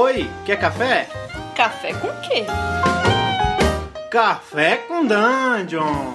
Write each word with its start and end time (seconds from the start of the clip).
Oi, 0.00 0.30
quer 0.46 0.60
café? 0.60 1.08
Café 1.56 1.92
com 1.92 2.06
quê? 2.20 2.44
Café 4.08 4.76
com 4.76 5.04
Dungeon! 5.04 6.14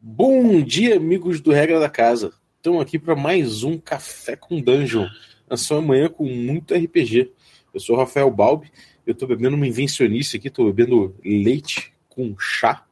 Bom 0.00 0.62
dia, 0.62 0.94
amigos 0.94 1.40
do 1.40 1.50
Regra 1.50 1.80
da 1.80 1.88
Casa. 1.88 2.32
Estamos 2.58 2.80
aqui 2.80 2.96
para 2.96 3.16
mais 3.16 3.64
um 3.64 3.76
Café 3.76 4.36
com 4.36 4.60
Dungeon, 4.60 5.08
na 5.50 5.56
sua 5.56 5.82
manhã 5.82 6.08
com 6.08 6.22
muito 6.26 6.76
RPG. 6.76 7.32
Eu 7.74 7.80
sou 7.80 7.96
o 7.96 7.98
Rafael 7.98 8.30
Balbi, 8.30 8.70
eu 9.04 9.14
estou 9.14 9.26
bebendo 9.26 9.56
uma 9.56 9.66
invencionice 9.66 10.36
aqui, 10.36 10.46
estou 10.46 10.72
bebendo 10.72 11.12
leite 11.24 11.92
com 12.08 12.36
chá. 12.38 12.86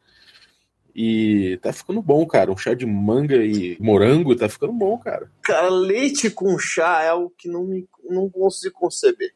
E 0.95 1.59
tá 1.62 1.72
ficando 1.72 2.02
bom, 2.02 2.27
cara. 2.27 2.52
Um 2.52 2.56
chá 2.56 2.74
de 2.74 2.84
manga 2.84 3.36
e 3.36 3.77
morango 3.80 4.36
tá 4.36 4.48
ficando 4.48 4.72
bom, 4.72 4.98
cara. 4.98 5.30
Cara, 5.42 5.69
leite 5.70 6.30
com 6.30 6.59
chá 6.59 7.02
é 7.02 7.09
algo 7.09 7.33
que 7.37 7.48
não, 7.48 7.64
me, 7.64 7.88
não 8.09 8.28
consigo 8.28 8.74
conceber. 8.74 9.33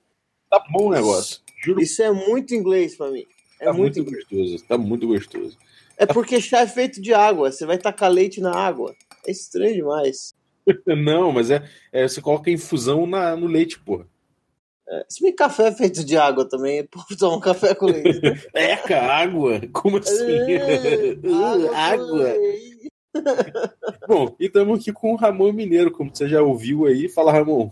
Tá 0.50 0.62
bom 0.70 0.88
o 0.88 0.92
negócio. 0.92 1.40
Juro. 1.64 1.80
Isso 1.80 2.02
é 2.02 2.12
muito 2.12 2.54
inglês 2.54 2.96
pra 2.96 3.10
mim. 3.10 3.24
É 3.58 3.66
tá 3.66 3.72
muito, 3.72 4.02
muito 4.02 4.14
gostoso. 4.14 4.64
Tá 4.66 4.78
muito 4.78 5.06
gostoso. 5.06 5.58
É 5.96 6.04
porque 6.04 6.40
chá 6.40 6.60
é 6.60 6.66
feito 6.66 7.00
de 7.00 7.14
água. 7.14 7.50
Você 7.50 7.64
vai 7.64 7.78
tacar 7.78 8.10
leite 8.10 8.40
na 8.40 8.54
água. 8.54 8.94
É 9.26 9.30
estranho 9.30 9.74
demais. 9.74 10.34
não, 10.86 11.32
mas 11.32 11.50
é, 11.50 11.66
é, 11.92 12.06
você 12.06 12.20
coloca 12.20 12.50
infusão 12.50 13.06
na, 13.06 13.34
no 13.34 13.46
leite, 13.46 13.78
porra. 13.78 14.06
É, 14.88 15.04
se 15.08 15.20
bem 15.20 15.34
café 15.34 15.68
é 15.68 15.72
feito 15.72 16.04
de 16.04 16.16
água 16.16 16.48
também, 16.48 16.88
tomar 17.18 17.36
um 17.36 17.40
café 17.40 17.74
com 17.74 17.86
leite. 17.86 18.20
é, 18.54 18.76
cara, 18.76 19.16
água? 19.16 19.60
Como 19.72 19.98
assim? 19.98 20.52
É, 20.52 21.16
água. 21.34 21.76
água. 21.76 22.34
Bom, 24.06 24.36
e 24.38 24.46
estamos 24.46 24.78
aqui 24.78 24.92
com 24.92 25.12
o 25.12 25.16
Ramon 25.16 25.52
Mineiro, 25.52 25.90
como 25.90 26.14
você 26.14 26.28
já 26.28 26.40
ouviu 26.40 26.86
aí. 26.86 27.08
Fala, 27.08 27.32
Ramon. 27.32 27.70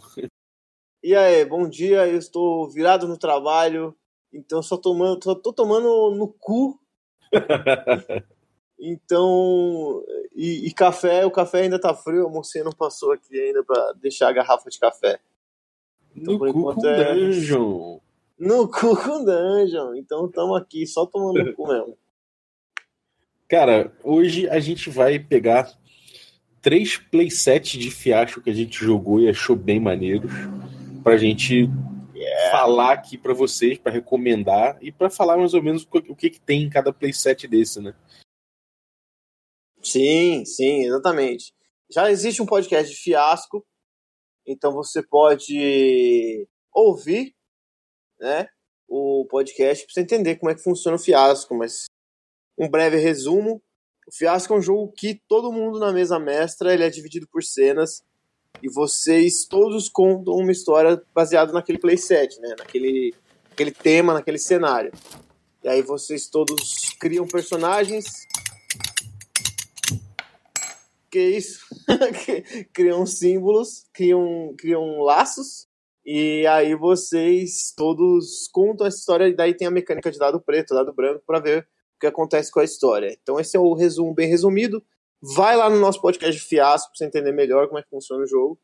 E 1.03 1.15
aí, 1.15 1.45
bom 1.45 1.69
dia. 1.69 2.09
Eu 2.09 2.19
estou 2.19 2.69
virado 2.69 3.07
no 3.07 3.17
trabalho, 3.17 3.95
então 4.33 4.61
só 4.61 4.77
tomando, 4.77 5.23
só 5.23 5.37
tô 5.37 5.53
tomando 5.53 6.17
no 6.17 6.27
cu. 6.29 6.81
então, 8.79 10.03
e, 10.35 10.67
e, 10.67 10.73
café, 10.73 11.25
o 11.25 11.31
café 11.31 11.63
ainda 11.63 11.81
tá 11.81 11.95
frio, 11.95 12.27
a 12.27 12.31
mocinha 12.31 12.65
não 12.65 12.73
passou 12.73 13.13
aqui 13.13 13.39
ainda 13.39 13.63
para 13.63 13.93
deixar 13.93 14.29
a 14.29 14.33
garrafa 14.33 14.69
de 14.69 14.81
café. 14.81 15.21
Então, 16.17 16.39
no 16.39 16.53
cu 16.53 16.75
com 16.75 16.87
é... 16.87 17.15
dungeon. 17.15 17.99
No 18.39 18.69
cu 18.69 18.97
com 18.97 19.25
dungeon. 19.25 19.95
Então 19.95 20.27
estamos 20.27 20.61
aqui 20.61 20.87
só 20.87 21.07
tomando 21.07 21.53
cu 21.55 21.67
mesmo. 21.69 21.99
Cara, 23.49 23.93
hoje 24.03 24.49
a 24.49 24.59
gente 24.59 24.91
vai 24.91 25.19
pegar 25.19 25.73
três 26.61 26.97
playsets 26.97 27.73
de 27.73 27.91
fiasco 27.91 28.41
que 28.41 28.51
a 28.51 28.55
gente 28.55 28.83
jogou 28.83 29.21
e 29.21 29.29
achou 29.29 29.55
bem 29.55 29.79
maneiros 29.79 30.33
pra 31.03 31.19
gente 31.19 31.69
yeah. 32.15 32.51
falar 32.51 32.93
aqui 32.93 33.19
para 33.19 33.35
vocês, 33.35 33.79
para 33.79 33.93
recomendar 33.93 34.79
e 34.81 34.91
para 34.91 35.11
falar 35.11 35.37
mais 35.37 35.53
ou 35.53 35.63
menos 35.63 35.87
o 35.93 36.17
que, 36.17 36.31
que 36.31 36.41
tem 36.41 36.63
em 36.63 36.71
cada 36.71 36.93
playset 36.93 37.47
desse, 37.47 37.81
né? 37.81 37.95
Sim, 39.83 40.45
sim, 40.47 40.87
exatamente. 40.87 41.53
Já 41.91 42.11
existe 42.11 42.41
um 42.41 42.47
podcast 42.47 42.91
de 42.91 42.99
fiasco 42.99 43.65
então 44.47 44.73
você 44.73 45.03
pode 45.03 46.47
ouvir 46.73 47.35
né, 48.21 48.49
o 48.89 49.27
podcast 49.29 49.85
para 49.85 49.95
você 49.95 50.01
entender 50.01 50.37
como 50.37 50.51
é 50.51 50.55
que 50.55 50.63
funciona 50.63 50.97
o 50.97 51.01
fiasco. 51.01 51.55
Mas 51.55 51.87
um 52.59 52.69
breve 52.69 52.97
resumo: 52.97 53.63
o 54.07 54.13
fiasco 54.13 54.53
é 54.53 54.57
um 54.57 54.63
jogo 54.63 54.93
que 54.93 55.21
todo 55.29 55.53
mundo 55.53 55.79
na 55.79 55.93
mesa 55.93 56.19
mestra 56.19 56.73
ele 56.73 56.85
é 56.85 56.91
dividido 56.91 57.27
por 57.29 57.43
cenas 57.43 58.03
e 58.63 58.69
vocês 58.69 59.47
todos 59.47 59.89
contam 59.89 60.35
uma 60.35 60.53
história 60.53 61.03
baseada 61.13 61.53
naquele 61.53 61.79
playset, 61.79 62.41
né, 62.41 62.55
naquele, 62.59 63.15
naquele 63.51 63.73
tema, 63.73 64.15
naquele 64.15 64.39
cenário. 64.39 64.93
E 65.63 65.69
aí 65.69 65.83
vocês 65.83 66.29
todos 66.29 66.95
criam 67.01 67.27
personagens 67.27 68.05
que 71.15 71.19
é 71.21 71.31
isso? 71.31 71.61
criam 72.75 73.07
símbolos, 73.07 73.87
criam, 73.93 74.53
criam 74.59 75.01
laços, 75.01 75.69
e 76.05 76.45
aí 76.49 76.75
vocês 76.75 77.73
todos 77.77 78.49
contam 78.53 78.85
essa 78.85 78.99
história, 78.99 79.29
e 79.29 79.33
daí 79.33 79.55
tem 79.55 79.69
a 79.69 79.71
mecânica 79.71 80.11
de 80.11 80.19
dado 80.19 80.41
preto, 80.41 80.75
dado 80.75 80.93
branco, 80.93 81.23
para 81.25 81.39
ver 81.39 81.61
o 81.61 82.01
que 82.01 82.07
acontece 82.09 82.51
com 82.51 82.59
a 82.59 82.65
história. 82.65 83.17
Então 83.23 83.39
esse 83.39 83.57
é 83.57 83.61
o 83.61 83.75
resumo 83.75 84.13
bem 84.13 84.29
resumido. 84.29 84.83
Vai 85.23 85.57
lá 85.57 85.71
no 85.71 85.79
nosso 85.79 86.01
podcast 86.01 86.35
de 86.35 86.45
fiasco 86.45 86.91
pra 86.91 86.99
você 86.99 87.05
entender 87.05 87.31
melhor 87.31 87.69
como 87.69 87.79
é 87.79 87.83
que 87.83 87.89
funciona 87.89 88.25
o 88.25 88.27
jogo. 88.27 88.59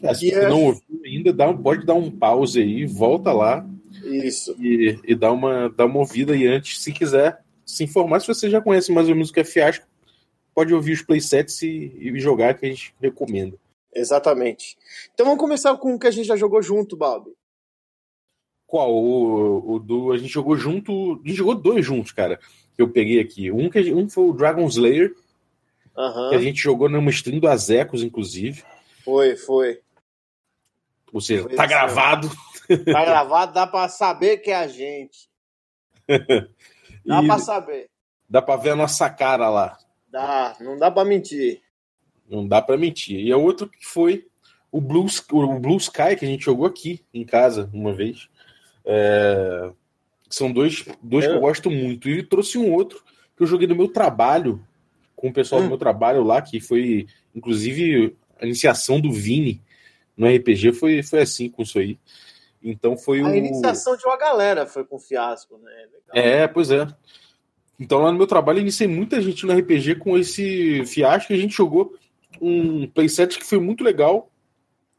É, 0.00 0.14
se 0.14 0.30
você 0.30 0.38
é... 0.38 0.48
não 0.48 0.62
ouviu 0.62 1.00
ainda, 1.04 1.32
dá, 1.32 1.52
pode 1.52 1.84
dar 1.84 1.94
um 1.94 2.08
pause 2.08 2.62
aí, 2.62 2.86
volta 2.86 3.32
lá. 3.32 3.68
Isso. 4.04 4.54
E, 4.60 4.96
e 5.04 5.14
dá, 5.16 5.32
uma, 5.32 5.68
dá 5.68 5.84
uma 5.84 5.98
ouvida 5.98 6.34
aí 6.34 6.46
antes, 6.46 6.80
se 6.80 6.92
quiser 6.92 7.44
se 7.64 7.82
informar, 7.82 8.20
se 8.20 8.28
você 8.28 8.48
já 8.48 8.60
conhece 8.60 8.92
mais 8.92 9.08
ou 9.08 9.14
menos 9.14 9.30
o 9.30 9.32
que 9.32 9.40
é 9.40 9.44
fiasco, 9.44 9.84
pode 10.56 10.72
ouvir 10.72 10.92
os 10.94 11.02
playsets 11.02 11.60
e, 11.60 11.92
e 12.00 12.18
jogar 12.18 12.54
que 12.54 12.64
a 12.64 12.68
gente 12.70 12.94
recomenda. 12.98 13.58
Exatamente. 13.94 14.78
Então 15.12 15.26
vamos 15.26 15.38
começar 15.38 15.76
com 15.76 15.94
o 15.94 15.98
que 15.98 16.06
a 16.06 16.10
gente 16.10 16.26
já 16.26 16.34
jogou 16.34 16.62
junto, 16.62 16.96
Bob. 16.96 17.30
Qual? 18.66 18.90
O, 18.90 19.74
o 19.74 19.78
do. 19.78 20.12
A 20.12 20.16
gente 20.16 20.32
jogou 20.32 20.56
junto. 20.56 21.20
A 21.22 21.28
gente 21.28 21.36
jogou 21.36 21.54
dois 21.54 21.84
juntos, 21.84 22.12
cara. 22.12 22.40
Que 22.74 22.80
eu 22.80 22.88
peguei 22.88 23.20
aqui. 23.20 23.52
Um, 23.52 23.68
que, 23.68 23.92
um 23.92 24.08
foi 24.08 24.24
o 24.24 24.32
Dragon 24.32 24.66
Slayer. 24.66 25.14
Uhum. 25.94 26.30
Que 26.30 26.36
a 26.36 26.40
gente 26.40 26.60
jogou 26.60 26.88
numa 26.88 27.10
stream 27.10 27.38
do 27.38 27.48
Azecos, 27.48 28.02
inclusive. 28.02 28.64
Foi, 29.04 29.36
foi. 29.36 29.80
Ou 31.12 31.20
seja, 31.20 31.42
foi 31.42 31.54
tá 31.54 31.64
assim. 31.64 31.70
gravado. 31.70 32.30
Tá 32.68 33.04
gravado, 33.04 33.52
dá 33.52 33.66
pra 33.66 33.88
saber 33.88 34.38
que 34.38 34.50
é 34.50 34.56
a 34.56 34.66
gente. 34.66 35.28
Dá 37.06 37.22
e 37.22 37.26
pra 37.26 37.38
saber. 37.38 37.88
Dá 38.28 38.42
pra 38.42 38.56
ver 38.56 38.70
a 38.70 38.76
nossa 38.76 39.08
cara 39.08 39.48
lá. 39.48 39.78
Dá, 40.10 40.56
não 40.60 40.78
dá 40.78 40.90
para 40.90 41.04
mentir. 41.04 41.60
Não 42.28 42.46
dá 42.46 42.60
para 42.60 42.76
mentir. 42.76 43.20
E 43.20 43.32
a 43.32 43.36
outro 43.36 43.68
que 43.68 43.84
foi 43.84 44.26
o 44.70 44.80
Blue, 44.80 45.06
o 45.32 45.60
Blue 45.60 45.76
Sky, 45.76 46.16
que 46.18 46.24
a 46.24 46.28
gente 46.28 46.44
jogou 46.44 46.66
aqui 46.66 47.04
em 47.12 47.24
casa 47.24 47.70
uma 47.72 47.94
vez. 47.94 48.28
É... 48.84 49.70
São 50.28 50.52
dois, 50.52 50.84
dois 51.02 51.24
é. 51.24 51.28
que 51.28 51.34
eu 51.34 51.40
gosto 51.40 51.70
muito. 51.70 52.08
E 52.08 52.22
trouxe 52.22 52.58
um 52.58 52.72
outro 52.72 53.02
que 53.36 53.42
eu 53.42 53.46
joguei 53.46 53.66
no 53.66 53.76
meu 53.76 53.88
trabalho, 53.88 54.64
com 55.14 55.28
o 55.28 55.32
pessoal 55.32 55.60
hum. 55.60 55.64
do 55.64 55.68
meu 55.70 55.78
trabalho 55.78 56.22
lá, 56.22 56.42
que 56.42 56.60
foi, 56.60 57.06
inclusive, 57.34 58.16
a 58.40 58.44
iniciação 58.44 59.00
do 59.00 59.12
Vini 59.12 59.62
no 60.16 60.26
RPG 60.26 60.72
foi, 60.72 61.02
foi 61.02 61.20
assim 61.20 61.48
com 61.48 61.62
isso 61.62 61.78
aí. 61.78 61.98
Então 62.62 62.96
foi 62.96 63.20
a 63.20 63.24
o. 63.24 63.34
Iniciação 63.34 63.96
de 63.96 64.04
uma 64.04 64.16
galera 64.16 64.66
foi 64.66 64.84
com 64.84 64.98
fiasco, 64.98 65.58
né? 65.58 65.70
Legal. 65.70 66.10
É, 66.12 66.48
pois 66.48 66.70
é. 66.70 66.86
Então 67.78 68.00
lá 68.00 68.10
no 68.10 68.18
meu 68.18 68.26
trabalho 68.26 68.58
eu 68.58 68.62
iniciei 68.62 68.88
muita 68.88 69.20
gente 69.20 69.44
no 69.44 69.52
RPG 69.52 69.96
com 69.96 70.16
esse 70.16 70.84
fiasco. 70.86 71.32
A 71.32 71.36
gente 71.36 71.56
jogou 71.56 71.94
um 72.40 72.86
playset 72.86 73.38
que 73.38 73.44
foi 73.44 73.58
muito 73.58 73.84
legal, 73.84 74.30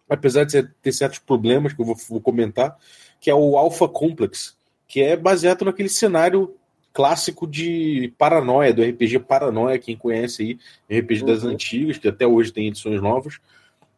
apesar 0.10 0.44
de 0.44 0.64
ter 0.82 0.92
certos 0.92 1.20
problemas 1.20 1.74
que 1.74 1.82
eu 1.82 1.86
vou, 1.86 1.96
vou 2.10 2.22
comentar, 2.22 2.78
que 3.20 3.30
é 3.30 3.36
o 3.36 3.58
Alpha 3.58 3.88
Complex, 3.88 4.56
que 4.88 5.02
é 5.02 5.16
baseado 5.16 5.66
naquele 5.66 5.90
cenário 5.90 6.56
clássico 6.94 7.46
de 7.46 8.12
paranoia, 8.18 8.74
do 8.74 8.82
RPG 8.82 9.20
Paranoia, 9.20 9.78
quem 9.78 9.96
conhece 9.96 10.60
aí, 10.90 11.00
RPG 11.00 11.22
uhum. 11.22 11.28
das 11.28 11.44
antigas, 11.44 11.98
que 12.00 12.08
até 12.08 12.26
hoje 12.26 12.52
tem 12.52 12.68
edições 12.68 13.00
novas, 13.00 13.40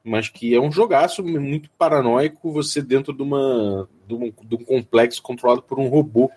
mas 0.03 0.28
que 0.28 0.53
é 0.53 0.59
um 0.59 0.72
jogaço 0.72 1.23
muito 1.23 1.69
paranoico, 1.78 2.51
você 2.51 2.81
dentro 2.81 3.13
de, 3.13 3.22
uma, 3.22 3.88
de, 4.06 4.13
um, 4.13 4.34
de 4.44 4.56
um 4.56 4.66
complexo 4.66 5.22
controlado 5.22 5.62
por 5.62 5.79
um 5.79 5.88
robô 5.88 6.29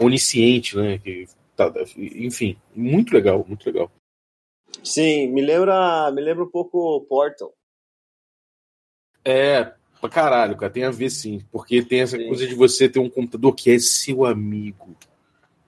onisciente, 0.00 0.76
né? 0.76 0.98
Que 0.98 1.26
Tá, 1.58 1.72
enfim, 1.96 2.56
muito 2.72 3.12
legal, 3.12 3.44
muito 3.44 3.66
legal. 3.66 3.90
Sim, 4.84 5.26
me 5.32 5.42
lembra, 5.42 6.08
me 6.12 6.22
lembra 6.22 6.44
um 6.44 6.50
pouco 6.50 7.00
Portal. 7.08 7.52
É, 9.24 9.74
pra 10.00 10.08
caralho, 10.08 10.56
cara, 10.56 10.72
tem 10.72 10.84
a 10.84 10.90
ver 10.92 11.10
sim, 11.10 11.44
porque 11.50 11.82
tem 11.82 12.02
essa 12.02 12.16
sim. 12.16 12.28
coisa 12.28 12.46
de 12.46 12.54
você 12.54 12.88
ter 12.88 13.00
um 13.00 13.10
computador 13.10 13.56
que 13.56 13.72
é 13.72 13.78
seu 13.80 14.24
amigo. 14.24 14.96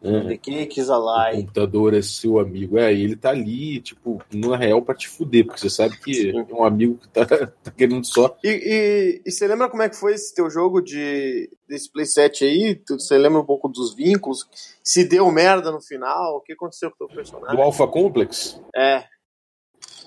The 0.03 0.37
Cake 0.39 0.81
is 0.81 0.89
alive. 0.89 1.37
O 1.37 1.41
computador 1.41 1.95
é 1.95 2.01
seu 2.01 2.39
amigo. 2.39 2.79
É, 2.79 2.93
ele 2.93 3.15
tá 3.17 3.31
ali, 3.31 3.81
tipo, 3.81 4.23
na 4.33 4.57
real 4.57 4.81
pra 4.81 4.95
te 4.95 5.09
fuder, 5.09 5.45
porque 5.45 5.61
você 5.61 5.69
sabe 5.69 5.99
que 5.99 6.15
Sim. 6.15 6.39
é 6.39 6.55
um 6.55 6.65
amigo 6.65 6.97
que 6.97 7.09
tá, 7.09 7.27
tá 7.63 7.71
querendo 7.71 8.05
só. 8.05 8.37
E, 8.43 8.49
e, 8.49 9.23
e, 9.27 9.31
você 9.31 9.47
lembra 9.47 9.69
como 9.69 9.83
é 9.83 9.89
que 9.91 9.97
foi 9.97 10.15
esse 10.15 10.35
teu 10.35 10.49
jogo 10.49 10.81
de 10.81 11.51
desse 11.69 11.93
playset 11.93 12.45
aí? 12.45 12.81
Você 12.89 13.19
lembra 13.19 13.41
um 13.41 13.45
pouco 13.45 13.69
dos 13.69 13.95
vínculos? 13.95 14.49
Se 14.83 15.05
deu 15.05 15.31
merda 15.31 15.71
no 15.71 15.83
final? 15.83 16.37
O 16.37 16.41
que 16.41 16.55
aconteceu 16.55 16.91
com 16.91 17.05
o 17.05 17.07
teu 17.07 17.17
personagem? 17.17 17.57
Do 17.57 17.63
Alpha 17.63 17.87
Complex? 17.87 18.61
É. 18.75 19.05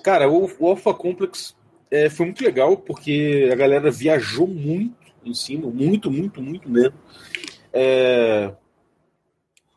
Cara, 0.02 0.28
o, 0.28 0.50
o 0.58 0.66
Alpha 0.66 0.92
Complex 0.92 1.56
é, 1.88 2.10
foi 2.10 2.26
muito 2.26 2.42
legal, 2.42 2.76
porque 2.76 3.48
a 3.52 3.54
galera 3.54 3.90
viajou 3.92 4.48
muito 4.48 4.96
em 5.24 5.32
cima, 5.32 5.68
muito, 5.70 6.10
muito, 6.10 6.42
muito 6.42 6.68
mesmo. 6.68 6.94
É, 7.72 8.52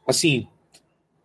assim, 0.07 0.47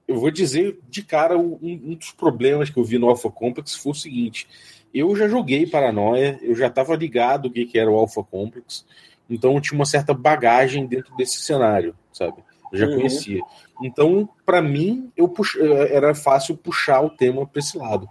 eu 0.07 0.19
vou 0.19 0.31
dizer 0.31 0.79
de 0.91 1.03
cara 1.03 1.39
um, 1.39 1.59
um, 1.63 1.95
dos 1.95 2.11
problemas 2.11 2.69
que 2.69 2.79
eu 2.79 2.85
vi 2.85 2.99
no 2.99 3.09
Alpha 3.09 3.31
Complex 3.31 3.75
foi 3.75 3.93
o 3.93 3.95
seguinte: 3.95 4.49
eu 4.93 5.15
já 5.17 5.29
joguei 5.29 5.67
Paranoia, 5.67 6.39
eu 6.43 6.55
já 6.55 6.67
estava 6.67 6.95
ligado 6.97 7.47
o 7.47 7.51
que, 7.51 7.65
que 7.65 7.79
era 7.79 7.91
o 7.91 7.97
Alpha 7.97 8.23
Complex, 8.23 8.85
então 9.31 9.55
eu 9.55 9.61
tinha 9.61 9.79
uma 9.79 9.87
certa 9.87 10.13
bagagem 10.13 10.87
dentro 10.87 11.15
desse 11.17 11.41
cenário, 11.41 11.97
sabe? 12.13 12.43
Eu 12.73 12.79
já 12.79 12.87
uhum. 12.87 12.97
conhecia. 12.97 13.41
Então, 13.83 14.29
para 14.47 14.63
mim, 14.63 15.11
eu 15.17 15.29
pux... 15.29 15.57
era 15.91 16.15
fácil 16.15 16.57
puxar 16.57 17.03
o 17.03 17.11
tema 17.11 17.47
para 17.47 17.61
esse 17.61 17.77
lado. 17.77 18.09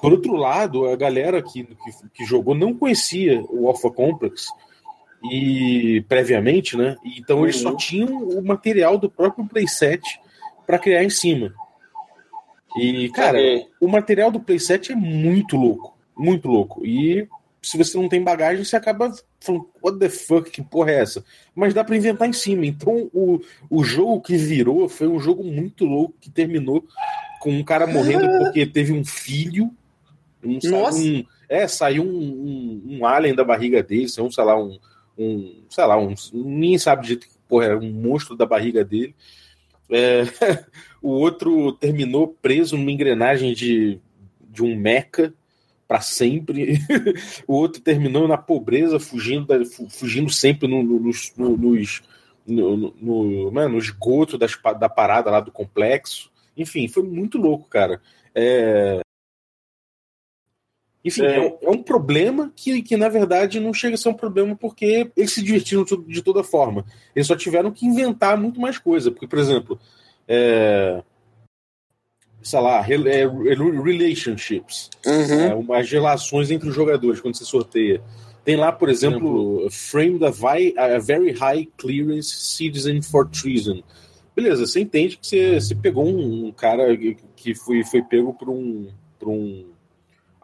Por 0.00 0.12
outro 0.12 0.34
lado, 0.34 0.86
a 0.86 0.96
galera 0.96 1.40
que, 1.40 1.64
que, 1.64 2.08
que, 2.12 2.24
jogou 2.24 2.54
não 2.54 2.74
conhecia 2.74 3.42
o 3.48 3.68
Alpha 3.68 3.90
Complex 3.90 4.48
e 5.30 6.04
previamente, 6.08 6.76
né? 6.76 6.96
Então 7.18 7.38
uhum. 7.38 7.44
eles 7.44 7.56
só 7.56 7.70
uhum. 7.70 7.76
tinham 7.76 8.28
o 8.28 8.42
material 8.44 8.98
do 8.98 9.10
próprio 9.10 9.46
playset 9.46 10.02
para 10.66 10.78
criar 10.78 11.04
em 11.04 11.10
cima. 11.10 11.52
E, 12.76 13.08
cara, 13.10 13.38
o 13.80 13.86
material 13.86 14.30
do 14.30 14.40
playset 14.40 14.92
é 14.92 14.96
muito 14.96 15.56
louco. 15.56 15.96
Muito 16.16 16.48
louco. 16.48 16.84
E 16.84 17.28
se 17.62 17.78
você 17.78 17.96
não 17.96 18.08
tem 18.08 18.22
bagagem, 18.22 18.64
você 18.64 18.76
acaba 18.76 19.12
falando, 19.40 19.68
what 19.82 19.98
the 19.98 20.08
fuck, 20.08 20.50
que 20.50 20.62
porra 20.62 20.90
é 20.90 21.00
essa? 21.00 21.24
Mas 21.54 21.72
dá 21.72 21.84
para 21.84 21.96
inventar 21.96 22.28
em 22.28 22.32
cima. 22.32 22.66
Então, 22.66 23.08
o, 23.12 23.40
o 23.70 23.84
jogo 23.84 24.20
que 24.20 24.36
virou 24.36 24.88
foi 24.88 25.08
um 25.08 25.20
jogo 25.20 25.42
muito 25.44 25.84
louco 25.84 26.14
que 26.20 26.30
terminou 26.30 26.84
com 27.40 27.50
um 27.50 27.64
cara 27.64 27.86
morrendo 27.86 28.26
ah. 28.26 28.38
porque 28.38 28.66
teve 28.66 28.92
um 28.92 29.04
filho. 29.04 29.70
Um, 30.42 30.58
Nossa! 30.64 30.98
Um, 30.98 31.24
é, 31.48 31.68
saiu 31.68 32.02
um, 32.02 32.08
um, 32.08 32.82
um, 32.98 33.06
alien 33.06 33.34
da 33.34 33.44
barriga 33.44 33.82
dele, 33.82 34.06
um, 34.18 34.30
sei 34.30 34.44
lá, 34.44 34.60
um, 34.60 34.78
um 35.18 35.62
sei 35.68 35.84
lá, 35.84 35.98
um, 35.98 36.14
ninguém 36.32 36.78
sabe 36.78 37.06
de 37.06 37.16
que 37.16 37.26
porra 37.48 37.66
era 37.66 37.78
um 37.78 37.92
monstro 37.92 38.36
da 38.36 38.46
barriga 38.46 38.84
dele. 38.84 39.14
É, 39.90 40.22
o 41.02 41.10
outro 41.10 41.72
terminou 41.72 42.28
preso 42.28 42.76
numa 42.76 42.90
engrenagem 42.90 43.52
de, 43.52 44.00
de 44.40 44.62
um 44.62 44.76
mecha 44.76 45.32
para 45.86 46.00
sempre. 46.00 46.78
o 47.46 47.54
outro 47.54 47.80
terminou 47.80 48.26
na 48.26 48.36
pobreza, 48.36 48.98
fugindo, 48.98 49.46
da, 49.46 49.64
fugindo 49.90 50.30
sempre 50.30 50.68
no, 50.68 50.82
no, 50.82 50.98
nos, 50.98 51.32
no, 51.36 51.56
nos, 51.56 52.02
no, 52.46 52.76
no, 52.76 53.50
no, 53.50 53.68
no 53.68 53.78
esgoto 53.78 54.38
das, 54.38 54.58
da 54.78 54.88
parada 54.88 55.30
lá 55.30 55.40
do 55.40 55.52
complexo. 55.52 56.30
Enfim, 56.56 56.88
foi 56.88 57.02
muito 57.02 57.38
louco, 57.38 57.68
cara. 57.68 58.00
É... 58.34 59.03
Enfim, 61.04 61.22
é. 61.22 61.46
É, 61.46 61.58
é. 61.62 61.70
um 61.70 61.82
problema 61.82 62.50
que, 62.56 62.80
que, 62.82 62.96
na 62.96 63.08
verdade, 63.08 63.60
não 63.60 63.74
chega 63.74 63.94
a 63.94 63.98
ser 63.98 64.08
um 64.08 64.14
problema 64.14 64.56
porque 64.56 65.10
eles 65.16 65.32
se 65.32 65.42
divertiram 65.42 65.84
de 66.06 66.22
toda 66.22 66.42
forma. 66.42 66.84
Eles 67.14 67.26
só 67.26 67.36
tiveram 67.36 67.70
que 67.70 67.86
inventar 67.86 68.38
muito 68.38 68.60
mais 68.60 68.78
coisa. 68.78 69.10
Porque, 69.10 69.26
por 69.26 69.38
exemplo, 69.38 69.78
é 70.26 71.02
sei 72.44 72.60
lá, 72.60 72.84
é, 72.86 73.26
relationships, 73.82 74.90
uhum. 75.06 75.74
é, 75.74 75.80
as 75.80 75.90
relações 75.90 76.50
entre 76.50 76.68
os 76.68 76.74
jogadores 76.74 77.18
quando 77.18 77.36
você 77.36 77.44
sorteia. 77.44 78.02
Tem 78.44 78.54
lá, 78.54 78.70
por 78.70 78.90
exemplo, 78.90 79.66
frame 79.70 80.18
da 80.18 80.28
a 80.28 80.98
very 80.98 81.32
high 81.32 81.66
clearance 81.78 82.28
citizen 82.28 83.00
for 83.00 83.26
treason. 83.26 83.82
Beleza, 84.36 84.66
você 84.66 84.80
entende 84.80 85.16
que 85.16 85.26
você, 85.26 85.58
você 85.58 85.74
pegou 85.74 86.06
um, 86.06 86.48
um 86.48 86.52
cara 86.52 86.94
que 87.34 87.54
foi, 87.54 87.82
foi 87.82 88.02
pego 88.02 88.34
por 88.34 88.50
um, 88.50 88.88
por 89.18 89.30
um 89.30 89.64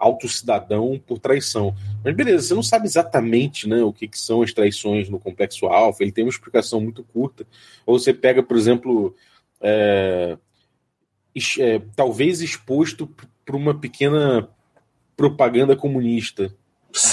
alto 0.00 0.28
cidadão 0.28 1.00
por 1.06 1.18
traição. 1.18 1.74
Mas 2.02 2.16
beleza, 2.16 2.48
você 2.48 2.54
não 2.54 2.62
sabe 2.62 2.86
exatamente 2.86 3.68
né, 3.68 3.82
o 3.82 3.92
que, 3.92 4.08
que 4.08 4.18
são 4.18 4.42
as 4.42 4.52
traições 4.52 5.08
no 5.08 5.20
complexo 5.20 5.66
alfa, 5.66 6.02
ele 6.02 6.10
tem 6.10 6.24
uma 6.24 6.30
explicação 6.30 6.80
muito 6.80 7.04
curta. 7.04 7.46
Ou 7.86 7.98
você 7.98 8.12
pega, 8.14 8.42
por 8.42 8.56
exemplo, 8.56 9.14
é, 9.60 10.38
é, 11.58 11.82
talvez 11.94 12.40
exposto 12.40 13.06
por 13.44 13.54
uma 13.54 13.78
pequena 13.78 14.48
propaganda 15.16 15.76
comunista 15.76 16.54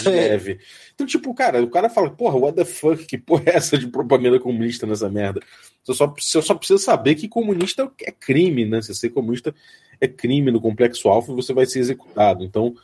leve. 0.06 0.59
Então, 0.94 1.06
tipo, 1.06 1.33
cara, 1.33 1.62
o 1.62 1.69
cara 1.69 1.89
fala, 1.89 2.09
porra, 2.09 2.38
what 2.38 2.56
the 2.56 2.65
fuck, 2.65 3.06
que 3.06 3.18
porra 3.18 3.44
é 3.47 3.57
essa 3.57 3.77
de 3.77 3.88
propaganda 3.88 4.39
comunista 4.39 4.85
nessa 4.85 5.09
merda? 5.09 5.41
Você 5.83 5.94
só, 5.94 6.07
você 6.07 6.41
só 6.41 6.56
precisa 6.56 6.79
saber 6.79 7.15
que 7.15 7.27
comunista 7.27 7.91
é 8.01 8.12
crime, 8.12 8.65
né? 8.65 8.81
Se 8.81 8.94
ser 8.94 9.09
comunista 9.09 9.53
é 10.01 10.07
crime 10.07 10.51
no 10.51 10.62
complexo 10.62 11.07
alfa, 11.07 11.33
você 11.33 11.53
vai 11.53 11.65
ser 11.65 11.79
executado. 11.79 12.44
Então, 12.44 12.75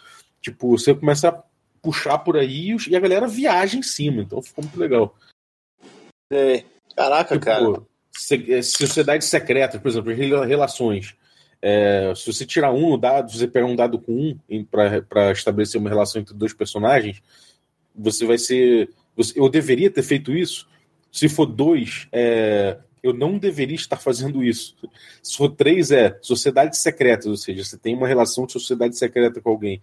tipo, 0.42 0.70
você 0.70 0.94
começa 0.94 1.30
a 1.30 1.44
puxar 1.82 2.20
por 2.20 2.38
aí 2.38 2.76
e 2.88 2.96
a 2.96 3.00
galera 3.00 3.28
viaja 3.28 3.78
em 3.78 3.84
cima. 3.84 4.22
Então 4.22 4.42
ficou 4.42 4.64
muito 4.64 4.80
legal. 4.80 5.16
É. 6.32 6.64
Caraca, 6.96 7.36
tipo, 7.36 7.46
cara. 7.46 7.84
É, 8.48 8.62
sociedades 8.62 9.28
secretas, 9.28 9.82
por 9.82 9.90
exemplo, 9.90 10.14
relações. 10.46 11.16
É, 11.66 12.12
se 12.14 12.26
você 12.26 12.46
tirar 12.46 12.74
um 12.74 12.90
no 12.90 12.98
dado, 12.98 13.32
você 13.32 13.48
pegar 13.48 13.66
um 13.66 13.76
dado 13.76 13.98
com 13.98 14.38
um 14.50 14.66
para 14.66 15.32
estabelecer 15.32 15.80
uma 15.80 15.90
relação 15.90 16.22
entre 16.22 16.34
dois 16.34 16.54
personagens, 16.54 17.24
você 17.96 18.26
vai 18.26 18.38
ser. 18.38 18.90
Você, 19.16 19.40
eu 19.40 19.48
deveria 19.48 19.90
ter 19.90 20.04
feito 20.04 20.34
isso. 20.34 20.68
Se 21.10 21.30
for 21.30 21.46
dois, 21.46 22.10
é, 22.12 22.80
eu 23.02 23.14
não 23.14 23.38
deveria 23.38 23.78
estar 23.78 23.96
fazendo 23.96 24.44
isso. 24.44 24.76
Se 25.22 25.38
for 25.38 25.48
três, 25.48 25.90
é 25.90 26.20
sociedade 26.22 26.76
secreta, 26.76 27.30
ou 27.30 27.38
seja, 27.38 27.64
você 27.64 27.78
tem 27.78 27.96
uma 27.96 28.10
relação 28.10 28.46
de 28.46 28.52
sociedade 28.52 28.98
secreta 28.98 29.40
com 29.40 29.50
alguém. 29.50 29.82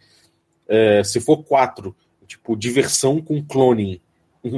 É, 0.69 1.03
se 1.03 1.19
for 1.19 1.43
quatro, 1.43 1.97
tipo, 2.27 2.55
diversão 2.57 3.23
com 3.23 3.43
cloning. 3.43 3.99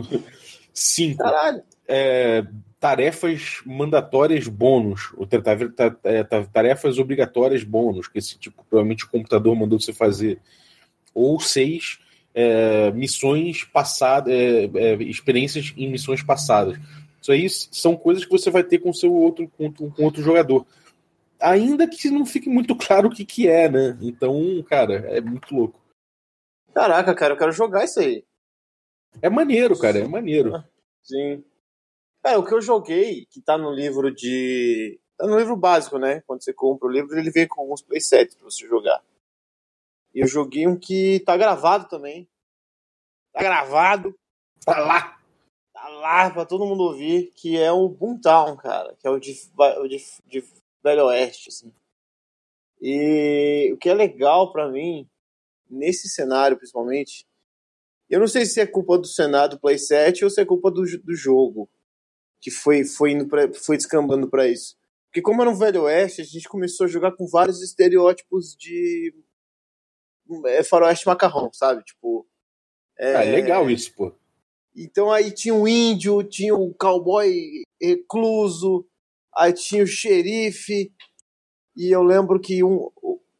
Cinco. 0.74 1.18
Caralho. 1.18 1.62
É, 1.86 2.44
tarefas 2.82 3.62
mandatórias 3.64 4.48
bônus, 4.48 5.12
ou 5.16 5.24
é, 6.02 6.24
tarefas 6.52 6.98
obrigatórias 6.98 7.62
bônus, 7.62 8.08
que 8.08 8.18
esse 8.18 8.36
tipo 8.36 8.64
provavelmente 8.68 9.04
o 9.04 9.08
computador 9.08 9.54
mandou 9.54 9.78
você 9.78 9.92
fazer, 9.92 10.40
ou 11.14 11.38
seis 11.38 12.00
é, 12.34 12.90
missões 12.90 13.62
passadas, 13.62 14.34
é, 14.34 14.64
é, 14.64 14.94
experiências 15.04 15.72
em 15.76 15.88
missões 15.88 16.24
passadas. 16.24 16.76
Isso 17.20 17.30
aí 17.30 17.48
são 17.48 17.96
coisas 17.96 18.24
que 18.24 18.32
você 18.32 18.50
vai 18.50 18.64
ter 18.64 18.80
com 18.80 18.92
seu 18.92 19.14
outro 19.14 19.48
com, 19.56 19.72
com 19.72 20.02
outro 20.02 20.20
jogador. 20.20 20.66
Ainda 21.38 21.86
que 21.86 22.10
não 22.10 22.26
fique 22.26 22.48
muito 22.48 22.74
claro 22.74 23.06
o 23.06 23.12
que, 23.12 23.24
que 23.24 23.46
é, 23.46 23.68
né? 23.68 23.96
Então, 24.02 24.60
cara, 24.68 24.94
é 25.06 25.20
muito 25.20 25.54
louco. 25.54 25.80
Caraca, 26.74 27.14
cara, 27.14 27.34
eu 27.34 27.38
quero 27.38 27.52
jogar 27.52 27.84
isso 27.84 28.00
aí. 28.00 28.24
É 29.20 29.30
maneiro, 29.30 29.78
cara, 29.78 30.00
é 30.00 30.08
maneiro. 30.08 30.64
Sim. 31.00 31.44
É, 32.24 32.36
o 32.36 32.44
que 32.44 32.54
eu 32.54 32.60
joguei, 32.60 33.26
que 33.26 33.40
tá 33.40 33.58
no 33.58 33.72
livro 33.72 34.14
de. 34.14 35.00
Tá 35.18 35.26
no 35.26 35.38
livro 35.38 35.56
básico, 35.56 35.98
né? 35.98 36.20
Quando 36.22 36.42
você 36.42 36.52
compra 36.52 36.86
o 36.86 36.90
livro, 36.90 37.18
ele 37.18 37.30
vem 37.30 37.48
com 37.48 37.62
alguns 37.62 37.82
playsets 37.82 38.36
pra 38.36 38.44
você 38.44 38.66
jogar. 38.66 39.02
E 40.14 40.20
eu 40.20 40.28
joguei 40.28 40.66
um 40.66 40.78
que 40.78 41.20
tá 41.20 41.36
gravado 41.36 41.88
também. 41.88 42.28
Tá 43.32 43.42
gravado. 43.42 44.14
Tá 44.64 44.78
lá. 44.78 45.18
Tá 45.72 45.88
lá 45.88 46.30
pra 46.30 46.46
todo 46.46 46.66
mundo 46.66 46.84
ouvir. 46.84 47.32
Que 47.34 47.58
é 47.58 47.72
o 47.72 47.88
Boomtown, 47.88 48.56
cara. 48.56 48.94
Que 49.00 49.06
é 49.06 49.10
o 49.10 49.18
de, 49.18 49.32
o 49.80 49.88
de, 49.88 49.96
de 50.26 50.44
Velho 50.82 51.06
Oeste, 51.06 51.48
assim. 51.48 51.72
E 52.80 53.72
o 53.72 53.78
que 53.78 53.88
é 53.88 53.94
legal 53.94 54.52
para 54.52 54.68
mim, 54.68 55.08
nesse 55.68 56.08
cenário 56.08 56.56
principalmente, 56.56 57.26
eu 58.10 58.20
não 58.20 58.26
sei 58.26 58.44
se 58.44 58.60
é 58.60 58.66
culpa 58.66 58.98
do 58.98 59.06
Senado 59.06 59.58
Playset 59.58 60.24
ou 60.24 60.30
se 60.30 60.40
é 60.40 60.44
culpa 60.44 60.70
do, 60.70 60.82
do 60.82 61.14
jogo 61.14 61.68
que 62.42 62.50
foi, 62.50 62.84
foi, 62.84 63.12
indo 63.12 63.28
pra, 63.28 63.54
foi 63.54 63.76
descambando 63.76 64.28
para 64.28 64.48
isso. 64.48 64.76
Porque 65.06 65.22
como 65.22 65.40
era 65.40 65.50
um 65.50 65.54
velho 65.54 65.82
oeste, 65.82 66.20
a 66.20 66.24
gente 66.24 66.48
começou 66.48 66.84
a 66.86 66.88
jogar 66.88 67.12
com 67.12 67.26
vários 67.26 67.62
estereótipos 67.62 68.56
de 68.58 69.14
é, 70.46 70.64
faroeste 70.64 71.06
macarrão, 71.06 71.52
sabe? 71.52 71.84
Tipo... 71.84 72.26
É, 72.98 73.14
ah, 73.14 73.22
legal 73.22 73.70
isso, 73.70 73.94
pô. 73.94 74.12
Então 74.74 75.12
aí 75.12 75.30
tinha 75.30 75.54
o 75.54 75.68
índio, 75.68 76.22
tinha 76.24 76.54
o 76.54 76.74
cowboy 76.74 77.62
recluso, 77.80 78.86
aí 79.34 79.52
tinha 79.52 79.84
o 79.84 79.86
xerife, 79.86 80.92
e 81.76 81.94
eu 81.94 82.02
lembro 82.02 82.40
que 82.40 82.64
um... 82.64 82.90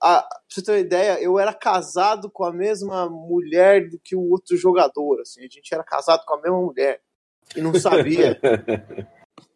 A, 0.01 0.21
pra 0.21 0.41
você 0.49 0.63
ter 0.63 0.73
uma 0.73 0.79
ideia, 0.79 1.23
eu 1.23 1.39
era 1.39 1.55
casado 1.55 2.31
com 2.31 2.45
a 2.45 2.53
mesma 2.53 3.09
mulher 3.09 3.89
do 3.89 3.99
que 3.99 4.15
o 4.15 4.31
outro 4.31 4.57
jogador, 4.57 5.21
assim, 5.21 5.41
a 5.41 5.49
gente 5.49 5.73
era 5.73 5.85
casado 5.85 6.25
com 6.25 6.35
a 6.35 6.43
mesma 6.43 6.61
mulher 6.61 7.01
e 7.57 7.61
não 7.61 7.75
sabia. 7.75 8.41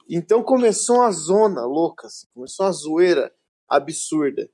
Então 0.09 0.43
começou 0.43 0.99
uma 0.99 1.11
zona 1.11 1.67
louca, 1.67 2.07
assim, 2.07 2.27
começou 2.33 2.65
uma 2.65 2.73
zoeira 2.73 3.35
absurda. 3.69 4.49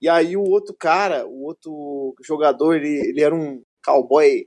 E 0.00 0.08
aí 0.08 0.36
o 0.36 0.44
outro 0.44 0.74
cara, 0.74 1.26
o 1.26 1.42
outro 1.42 2.14
jogador, 2.24 2.74
ele, 2.74 3.08
ele 3.08 3.20
era 3.20 3.34
um 3.34 3.62
cowboy 3.84 4.46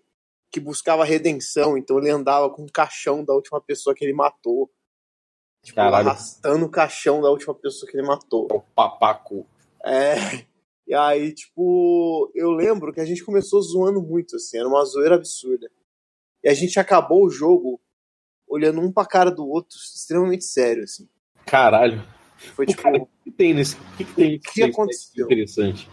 que 0.52 0.60
buscava 0.60 1.04
redenção, 1.04 1.78
então 1.78 1.98
ele 1.98 2.10
andava 2.10 2.50
com 2.50 2.64
o 2.64 2.72
caixão 2.72 3.24
da 3.24 3.34
última 3.34 3.60
pessoa 3.60 3.94
que 3.94 4.06
ele 4.06 4.14
matou. 4.14 4.72
Tipo, 5.62 5.78
Caralho. 5.78 6.08
arrastando 6.08 6.66
o 6.66 6.72
caixão 6.72 7.22
da 7.22 7.30
última 7.30 7.54
pessoa 7.54 7.90
que 7.90 7.98
ele 7.98 8.08
matou. 8.08 8.48
O 8.52 8.62
papaco. 8.62 9.46
É. 9.84 10.46
E 10.88 10.94
aí, 10.94 11.34
tipo, 11.34 12.32
eu 12.36 12.52
lembro 12.52 12.94
que 12.94 13.02
a 13.02 13.06
gente 13.06 13.26
começou 13.26 13.62
zoando 13.62 14.02
muito, 14.02 14.36
assim, 14.36 14.58
era 14.58 14.68
uma 14.68 14.86
zoeira 14.86 15.16
absurda. 15.16 15.70
E 16.44 16.48
a 16.48 16.54
gente 16.54 16.80
acabou 16.80 17.26
o 17.26 17.30
jogo 17.30 17.82
olhando 18.56 18.82
um 18.82 18.92
pra 18.92 19.06
cara 19.06 19.30
do 19.30 19.48
outro, 19.48 19.78
extremamente 19.78 20.46
sério, 20.46 20.84
assim. 20.84 21.08
Caralho. 21.46 22.02
Foi 22.38 22.66
O 22.66 22.68
tipo. 22.68 22.82
cara, 22.82 22.98
o 22.98 23.08
que 23.24 23.32
tem 23.32 23.54
nesse. 23.54 23.76
O 23.76 23.98
que, 23.98 24.06
que 24.06 24.14
tem 24.14 24.36
O 24.36 24.40
que 24.40 24.64
aconteceu? 24.64 25.26
interessante? 25.26 25.90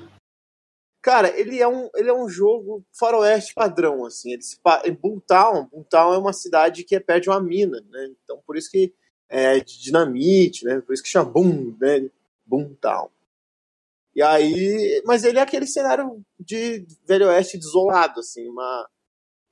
Cara, 1.01 1.37
ele 1.37 1.61
é 1.61 1.67
um, 1.67 1.91
ele 1.97 2.09
é 2.09 2.15
um 2.15 2.29
jogo 2.29 2.85
faroeste 2.93 3.53
padrão, 3.55 4.05
assim. 4.05 4.33
Ele 4.33 4.43
se, 4.43 4.57
Boomtown, 5.01 5.67
Boomtown 5.67 6.15
é 6.15 6.19
uma 6.19 6.33
cidade 6.33 6.85
que 6.85 6.95
é 6.95 7.01
perto 7.01 7.25
de 7.25 7.31
uma 7.31 7.43
mina, 7.43 7.81
né? 7.91 8.13
Então 8.23 8.41
por 8.47 8.57
isso 8.57 8.71
que 8.71 8.95
é 9.29 9.59
de 9.59 9.81
dinamite, 9.81 10.65
né? 10.65 10.81
Por 10.81 10.93
isso 10.93 11.03
que 11.03 11.09
chama 11.09 11.31
Boom, 11.31 11.77
né? 11.81 12.09
Boomtown. 12.47 13.09
E 14.15 14.23
aí, 14.23 15.03
mas 15.07 15.25
ele 15.25 15.39
é 15.39 15.43
aquele 15.43 15.67
cenário 15.67 16.23
de 16.39 16.87
Velho 17.07 17.29
Oeste 17.29 17.57
desolado, 17.57 18.21
assim, 18.21 18.47
uma, 18.47 18.89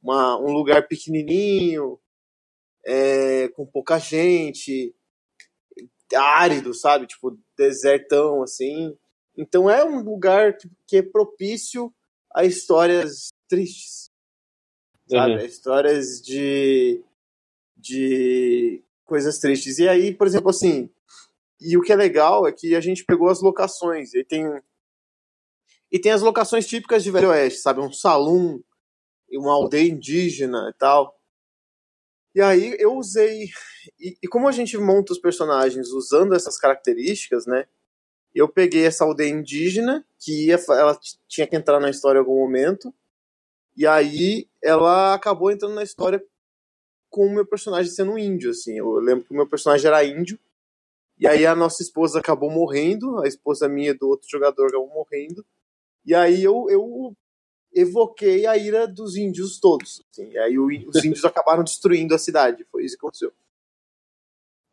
uma, 0.03 0.39
um 0.39 0.53
lugar 0.53 0.87
pequenininho, 0.87 1.99
é, 2.85 3.49
com 3.49 3.67
pouca 3.67 3.99
gente, 3.99 4.95
árido, 6.15 6.75
sabe? 6.75 7.07
Tipo, 7.07 7.39
desertão, 7.57 8.43
assim. 8.43 8.97
Então 9.37 9.71
é 9.71 9.85
um 9.85 10.03
lugar 10.03 10.57
que, 10.57 10.69
que 10.87 10.97
é 10.99 11.03
propício 11.03 11.93
a 12.35 12.45
histórias 12.45 13.29
tristes, 13.49 14.11
sabe? 15.09 15.35
Uhum. 15.35 15.45
Histórias 15.45 16.21
de, 16.21 17.03
de 17.77 18.83
coisas 19.05 19.39
tristes. 19.39 19.79
E 19.79 19.89
aí, 19.89 20.15
por 20.15 20.27
exemplo, 20.27 20.51
assim, 20.51 20.91
e 21.61 21.77
o 21.77 21.83
que 21.83 21.93
é 21.93 21.97
legal 21.97 22.47
é 22.47 22.53
que 22.53 22.75
a 22.75 22.81
gente 22.81 23.05
pegou 23.05 23.29
as 23.29 23.43
locações. 23.43 24.15
E 24.15 24.25
tem, 24.25 24.45
e 25.93 25.99
tem 25.99 26.13
as 26.13 26.23
locações 26.23 26.67
típicas 26.67 27.03
de 27.03 27.11
Velho 27.11 27.29
Oeste, 27.29 27.61
sabe? 27.61 27.81
Um 27.81 27.93
salão, 27.93 28.63
uma 29.33 29.53
aldeia 29.53 29.91
indígena 29.91 30.71
e 30.75 30.79
tal. 30.79 31.20
E 32.35 32.41
aí 32.41 32.77
eu 32.79 32.95
usei. 32.97 33.49
E, 33.99 34.17
e 34.23 34.29
como 34.29 34.49
a 34.49 34.53
gente 34.53 34.77
monta 34.79 35.13
os 35.13 35.19
personagens 35.19 35.89
usando 35.91 36.35
essas 36.35 36.59
características, 36.59 37.47
né? 37.47 37.67
Eu 38.35 38.49
peguei 38.49 38.87
essa 38.87 39.05
aldeia 39.05 39.31
indígena, 39.31 40.05
que 40.19 40.47
ia, 40.47 40.59
ela 40.69 40.99
tinha 41.27 41.47
que 41.47 41.57
entrar 41.57 41.81
na 41.81 41.91
história 41.91 42.19
em 42.19 42.21
algum 42.21 42.39
momento. 42.39 42.95
E 43.77 43.87
aí 43.87 44.49
ela 44.63 45.15
acabou 45.15 45.51
entrando 45.51 45.75
na 45.75 45.83
história 45.83 46.25
com 47.09 47.27
o 47.27 47.31
meu 47.31 47.45
personagem 47.45 47.91
sendo 47.91 48.13
um 48.13 48.19
índio, 48.19 48.51
assim. 48.51 48.79
Eu 48.79 48.93
lembro 49.01 49.25
que 49.25 49.33
o 49.33 49.37
meu 49.37 49.49
personagem 49.49 49.87
era 49.87 50.05
índio. 50.05 50.39
E 51.19 51.27
aí 51.27 51.45
a 51.45 51.55
nossa 51.55 51.83
esposa 51.83 52.21
acabou 52.21 52.51
morrendo, 52.51 53.21
a 53.21 53.27
esposa 53.27 53.69
minha 53.69 53.95
do 53.95 54.09
outro 54.09 54.29
jogador 54.31 54.69
acabou 54.69 54.89
morrendo. 54.89 55.45
E 56.05 56.15
aí 56.15 56.43
eu, 56.43 56.67
eu 56.71 57.15
evoquei 57.73 58.47
a 58.47 58.57
ira 58.57 58.87
dos 58.87 59.17
índios 59.17 59.59
todos. 59.59 60.03
Assim. 60.11 60.31
E 60.31 60.39
aí 60.39 60.59
o 60.59 60.67
os 60.67 61.05
índios 61.05 61.25
acabaram 61.25 61.63
destruindo 61.65 62.15
a 62.15 62.19
cidade. 62.19 62.65
Foi 62.71 62.85
isso 62.85 62.97
que 62.97 63.01
aconteceu. 63.05 63.33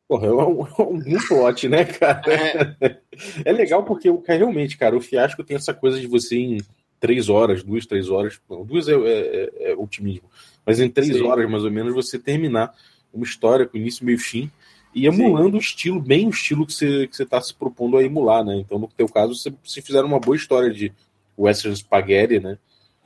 Porra, 0.07 0.27
é 0.27 0.31
um, 0.31 0.65
é 0.65 0.81
um 0.81 1.27
plot, 1.27 1.67
né, 1.67 1.83
cara? 1.85 2.77
É 3.43 3.51
legal 3.51 3.83
porque 3.83 4.09
o 4.09 4.19
cara, 4.19 4.39
realmente, 4.39 4.77
cara, 4.77 4.95
o 4.95 5.01
fiasco 5.01 5.43
tem 5.43 5.57
essa 5.57 5.73
coisa 5.73 5.99
de 5.99 6.07
você 6.07 6.37
em 6.37 6.61
três 6.99 7.29
horas, 7.29 7.61
duas, 7.61 7.85
três 7.85 8.09
horas, 8.09 8.39
não, 8.49 8.63
duas 8.63 8.87
é, 8.87 8.93
é, 8.93 8.95
é- 8.95 9.71
é 9.71 9.75
otimismo, 9.75 10.29
mas 10.65 10.79
em 10.79 10.89
três 10.89 11.15
Sim. 11.15 11.23
horas, 11.23 11.49
mais 11.49 11.63
ou 11.63 11.71
menos, 11.71 11.93
você 11.93 12.17
terminar 12.17 12.73
uma 13.13 13.25
história 13.25 13.65
com 13.65 13.77
início, 13.77 14.05
meio 14.05 14.15
e 14.15 14.19
fim, 14.19 14.51
e 14.93 15.05
emulando 15.05 15.57
o 15.57 15.59
estilo, 15.59 15.99
bem 15.99 16.25
o 16.25 16.31
estilo 16.31 16.65
que 16.65 16.73
você, 16.73 17.07
que 17.07 17.15
você 17.15 17.25
tá 17.25 17.39
se 17.41 17.53
propondo 17.53 17.97
a 17.97 18.03
emular, 18.03 18.43
né? 18.43 18.55
Então, 18.57 18.79
no 18.79 18.87
teu 18.87 19.07
caso, 19.07 19.35
você, 19.35 19.53
você 19.63 19.81
fizeram 19.81 20.07
uma 20.07 20.19
boa 20.19 20.35
história 20.35 20.71
de 20.71 20.91
Western 21.37 21.75
Spaghetti, 21.75 22.39
né? 22.39 22.57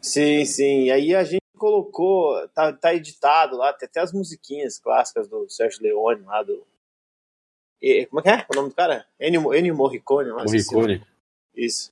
Sim, 0.02 0.44
sim. 0.46 0.84
E 0.86 0.92
aí 0.92 1.16
a 1.16 1.24
gente 1.24 1.42
colocou, 1.58 2.48
tá, 2.50 2.74
tá 2.74 2.94
editado 2.94 3.56
lá, 3.56 3.72
tem 3.72 3.88
até 3.88 4.00
as 4.00 4.12
musiquinhas 4.12 4.80
clássicas 4.80 5.28
do 5.28 5.48
Sérgio 5.50 5.84
Leone 5.84 6.24
lá 6.24 6.42
do. 6.42 6.66
E- 7.82 8.06
como 8.08 8.20
é 8.20 8.24
que 8.24 8.30
é 8.30 8.46
o 8.52 8.56
nome 8.56 8.70
do 8.70 8.76
cara? 8.76 9.08
Ennio, 9.20 9.54
Ennio 9.54 9.76
Morricone. 9.76 10.32
lá, 10.32 10.44
esqueci 10.44 10.70
o 10.74 10.80
nome. 10.80 10.88
Morricone. 10.98 11.12
Isso. 11.56 11.92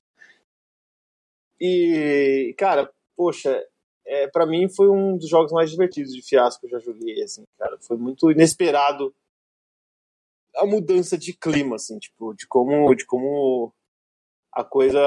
E, 1.60 2.54
cara, 2.58 2.90
poxa, 3.16 3.64
é, 4.06 4.26
para 4.28 4.46
mim 4.46 4.68
foi 4.68 4.88
um 4.88 5.16
dos 5.16 5.28
jogos 5.28 5.52
mais 5.52 5.70
divertidos 5.70 6.12
de 6.12 6.22
fiasco 6.22 6.60
que 6.60 6.66
eu 6.66 6.80
já 6.80 6.84
joguei, 6.84 7.22
assim, 7.22 7.44
cara. 7.58 7.78
Foi 7.80 7.96
muito 7.96 8.30
inesperado 8.30 9.14
a 10.56 10.66
mudança 10.66 11.16
de 11.16 11.32
clima, 11.32 11.76
assim, 11.76 11.98
tipo, 11.98 12.34
de 12.34 12.46
como, 12.46 12.92
de 12.94 13.04
como 13.06 13.72
a 14.52 14.64
coisa 14.64 15.00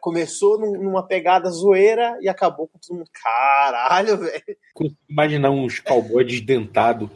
começou 0.00 0.58
num- 0.58 0.82
numa 0.82 1.06
pegada 1.06 1.48
zoeira 1.50 2.18
e 2.20 2.28
acabou 2.28 2.66
com 2.68 2.78
todo 2.78 2.96
mundo. 2.98 3.10
Caralho, 3.12 4.18
velho. 4.18 4.42
Imaginar 5.08 5.50
uns 5.50 5.78
cowboys 5.80 6.26
desdentados, 6.26 7.08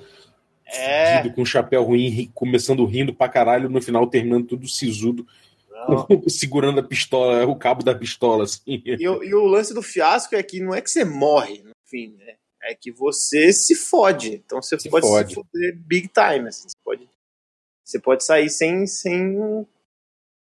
É. 0.67 1.17
fudido, 1.19 1.35
com 1.35 1.43
um 1.43 1.47
chapéu 1.47 1.83
ruim, 1.83 2.31
começando 2.35 2.85
rindo 2.85 3.12
pra 3.15 3.29
caralho, 3.29 3.69
no 3.69 3.83
final 3.83 4.07
terminando 4.07 4.47
tudo 4.47 4.69
sisudo, 4.69 5.27
segurando 6.29 6.81
a 6.81 6.83
pistola, 6.83 7.45
o 7.47 7.57
cabo 7.57 7.83
da 7.83 7.95
pistola, 7.95 8.45
assim. 8.45 8.61
E, 8.85 9.09
o- 9.09 9.25
e 9.25 9.35
o 9.35 9.45
lance 9.47 9.73
do 9.75 9.83
fiasco 9.83 10.35
é 10.37 10.43
que 10.43 10.61
não 10.61 10.75
é 10.75 10.81
que 10.81 10.91
você 10.91 11.05
morre 11.05 11.62
no 11.62 11.73
fim, 11.87 12.15
né? 12.19 12.35
É 12.62 12.75
que 12.75 12.91
você 12.93 13.53
se 13.53 13.75
fode. 13.75 14.35
Então 14.45 14.61
você 14.61 14.79
Se 14.79 14.91
pode 14.91 15.07
fode. 15.07 15.29
se 15.31 15.35
foder 15.35 15.77
big 15.77 16.09
time. 16.09 16.49
assim. 16.49 16.69
Você, 16.69 16.77
pode, 16.85 17.09
você 17.85 17.99
pode 18.00 18.25
sair 18.25 18.50
sem, 18.50 18.87
sem, 18.87 19.67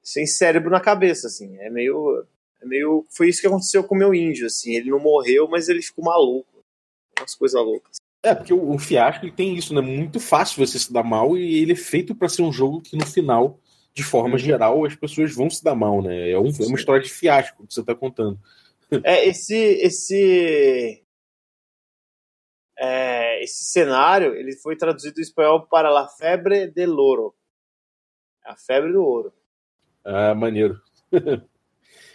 sem 0.01 0.25
cérebro 0.25 0.70
na 0.70 0.79
cabeça, 0.79 1.27
assim. 1.27 1.58
É 1.60 1.70
meio, 1.70 2.25
é 2.62 2.65
meio. 2.65 3.06
Foi 3.10 3.29
isso 3.29 3.41
que 3.41 3.48
aconteceu 3.48 3.84
com 3.84 3.96
o 3.96 3.98
meu 3.98 4.13
índio, 4.13 4.48
assim. 4.48 4.74
Ele 4.74 4.89
não 4.89 5.00
morreu, 5.00 5.48
mas 5.48 5.70
ele 5.70 5.82
ficou 5.82 6.03
maluco. 6.06 6.63
Umas 7.20 7.36
coisas 7.36 7.62
loucas. 7.62 7.98
É, 8.24 8.36
porque 8.36 8.53
o, 8.53 8.72
o 8.74 8.77
fiasco 8.79 9.25
ele 9.25 9.32
tem 9.32 9.56
isso, 9.56 9.74
né? 9.74 9.82
Muito 9.82 10.20
fácil 10.20 10.65
você 10.65 10.77
se 10.77 10.91
dar 10.91 11.03
mal 11.03 11.38
e 11.38 11.62
ele 11.62 11.72
é 11.74 11.75
feito 11.75 12.13
pra 12.15 12.27
ser 12.29 12.41
um 12.41 12.51
jogo 12.51 12.82
que 12.82 12.98
no 12.98 13.06
final, 13.06 13.60
de 13.94 14.03
forma 14.03 14.38
geral, 14.38 14.84
as 14.86 14.96
pessoas 14.96 15.34
vão 15.34 15.50
se 15.50 15.63
dar 15.63 15.75
mal, 15.75 16.01
né? 16.01 16.32
É, 16.32 16.38
um- 16.39 16.48
é 16.50 16.65
uma 16.65 16.77
história 16.77 17.01
de 17.01 17.10
fiasco 17.10 17.65
que 17.65 17.74
você 17.74 17.84
tá 17.84 17.96
contando. 17.96 18.38
É, 19.03 19.24
esse, 19.27 19.56
esse, 19.56 21.03
é, 22.77 23.44
esse 23.44 23.65
cenário, 23.65 24.34
ele 24.36 24.56
foi 24.56 24.75
traduzido 24.75 25.20
em 25.20 25.24
espanhol 25.24 25.68
para 25.68 25.91
La 25.91 26.08
Febre 26.08 26.68
del 26.68 26.98
Ouro. 26.98 27.36
A 28.44 28.56
febre 28.56 28.91
do 28.91 29.03
ouro. 29.03 29.32
Ah, 30.12 30.34
maneiro. 30.34 30.82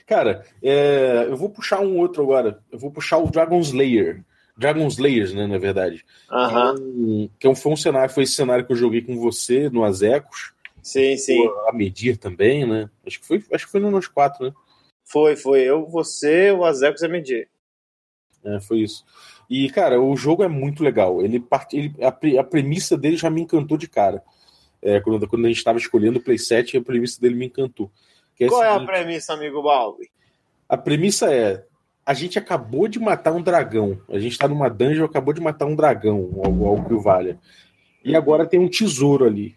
Cara, 0.07 0.45
é, 0.63 1.27
eu 1.29 1.37
vou 1.37 1.49
puxar 1.49 1.81
um 1.81 1.97
outro 1.97 2.23
agora. 2.23 2.61
Eu 2.71 2.79
vou 2.79 2.91
puxar 2.91 3.19
o 3.19 3.31
Dragon 3.31 3.59
Slayer. 3.61 4.23
Dragon 4.57 4.87
Slayers, 4.87 5.33
né, 5.33 5.47
na 5.47 5.59
verdade. 5.59 6.05
Aham, 6.31 6.75
Um- 6.79 7.29
que 7.39 7.47
é 7.47 7.51
um- 7.51 7.55
foi 7.57 7.73
um 7.73 7.77
cenário, 7.77 8.13
foi 8.13 8.25
esse 8.25 8.35
cenário 8.35 8.65
que 8.67 8.73
eu 8.73 8.77
joguei 8.77 9.01
com 9.01 9.17
você 9.19 9.69
no 9.71 9.83
Azecos, 9.85 10.53
sim, 10.83 11.17
sim. 11.17 11.45
a 11.69 11.73
Medir 11.73 12.17
também, 12.19 12.67
né? 12.67 12.89
Acho 13.07 13.21
que 13.21 13.27
foi, 13.27 13.43
acho 13.53 13.67
que 13.67 13.73
foi 13.73 13.81
no 13.81 13.91
Nos 13.91 14.07
4, 14.07 14.47
né? 14.47 14.53
Foi, 15.05 15.37
foi. 15.37 15.63
Eu, 15.63 15.87
você, 15.87 16.51
o 16.53 16.65
Azecos 16.65 17.03
e 17.03 17.07
a 17.07 17.09
Medir. 17.09 17.49
É, 18.45 18.61
foi 18.61 18.81
isso. 18.81 19.05
E, 19.49 19.69
cara, 19.71 20.01
o 20.01 20.15
jogo 20.17 20.43
é 20.43 20.49
muito 20.49 20.83
legal. 20.85 21.23
Ele, 21.23 21.43
ele 21.73 21.95
a, 22.03 22.41
a 22.41 22.45
premissa 22.45 22.97
dele 22.97 23.17
já 23.17 23.31
me 23.31 23.41
encantou 23.43 23.77
de 23.77 23.89
cara. 23.89 24.23
É, 24.85 25.01
quando, 25.01 25.27
quando 25.27 25.47
a 25.47 25.49
gente 25.49 25.57
estava 25.57 25.79
escolhendo 25.79 26.19
o 26.19 26.23
playset, 26.23 26.77
a 26.77 26.83
premissa 26.83 27.19
dele 27.19 27.35
me 27.35 27.47
encantou. 27.47 27.91
É 28.39 28.47
Qual 28.47 28.63
é 28.63 28.69
a 28.69 28.75
seguinte, 28.75 28.87
premissa, 28.91 29.33
amigo 29.33 29.63
Balbi? 29.63 30.11
a 30.69 30.77
premissa 30.77 31.33
é: 31.33 31.65
a 32.05 32.13
gente 32.13 32.39
acabou 32.39 32.87
de 32.87 32.99
matar 33.01 33.33
um 33.33 33.41
dragão. 33.43 33.99
A 34.11 34.19
gente 34.19 34.37
tá 34.37 34.47
numa 34.47 34.69
dungeon, 34.69 35.07
acabou 35.07 35.33
de 35.33 35.41
matar 35.41 35.65
um 35.67 35.75
dragão, 35.75 36.31
algo, 36.45 36.67
algo 36.67 36.87
que 36.87 36.95
o 36.95 37.01
valha. 37.01 37.39
E 38.05 38.15
agora 38.15 38.47
tem 38.47 38.61
um 38.61 38.69
tesouro 38.69 39.25
ali. 39.25 39.57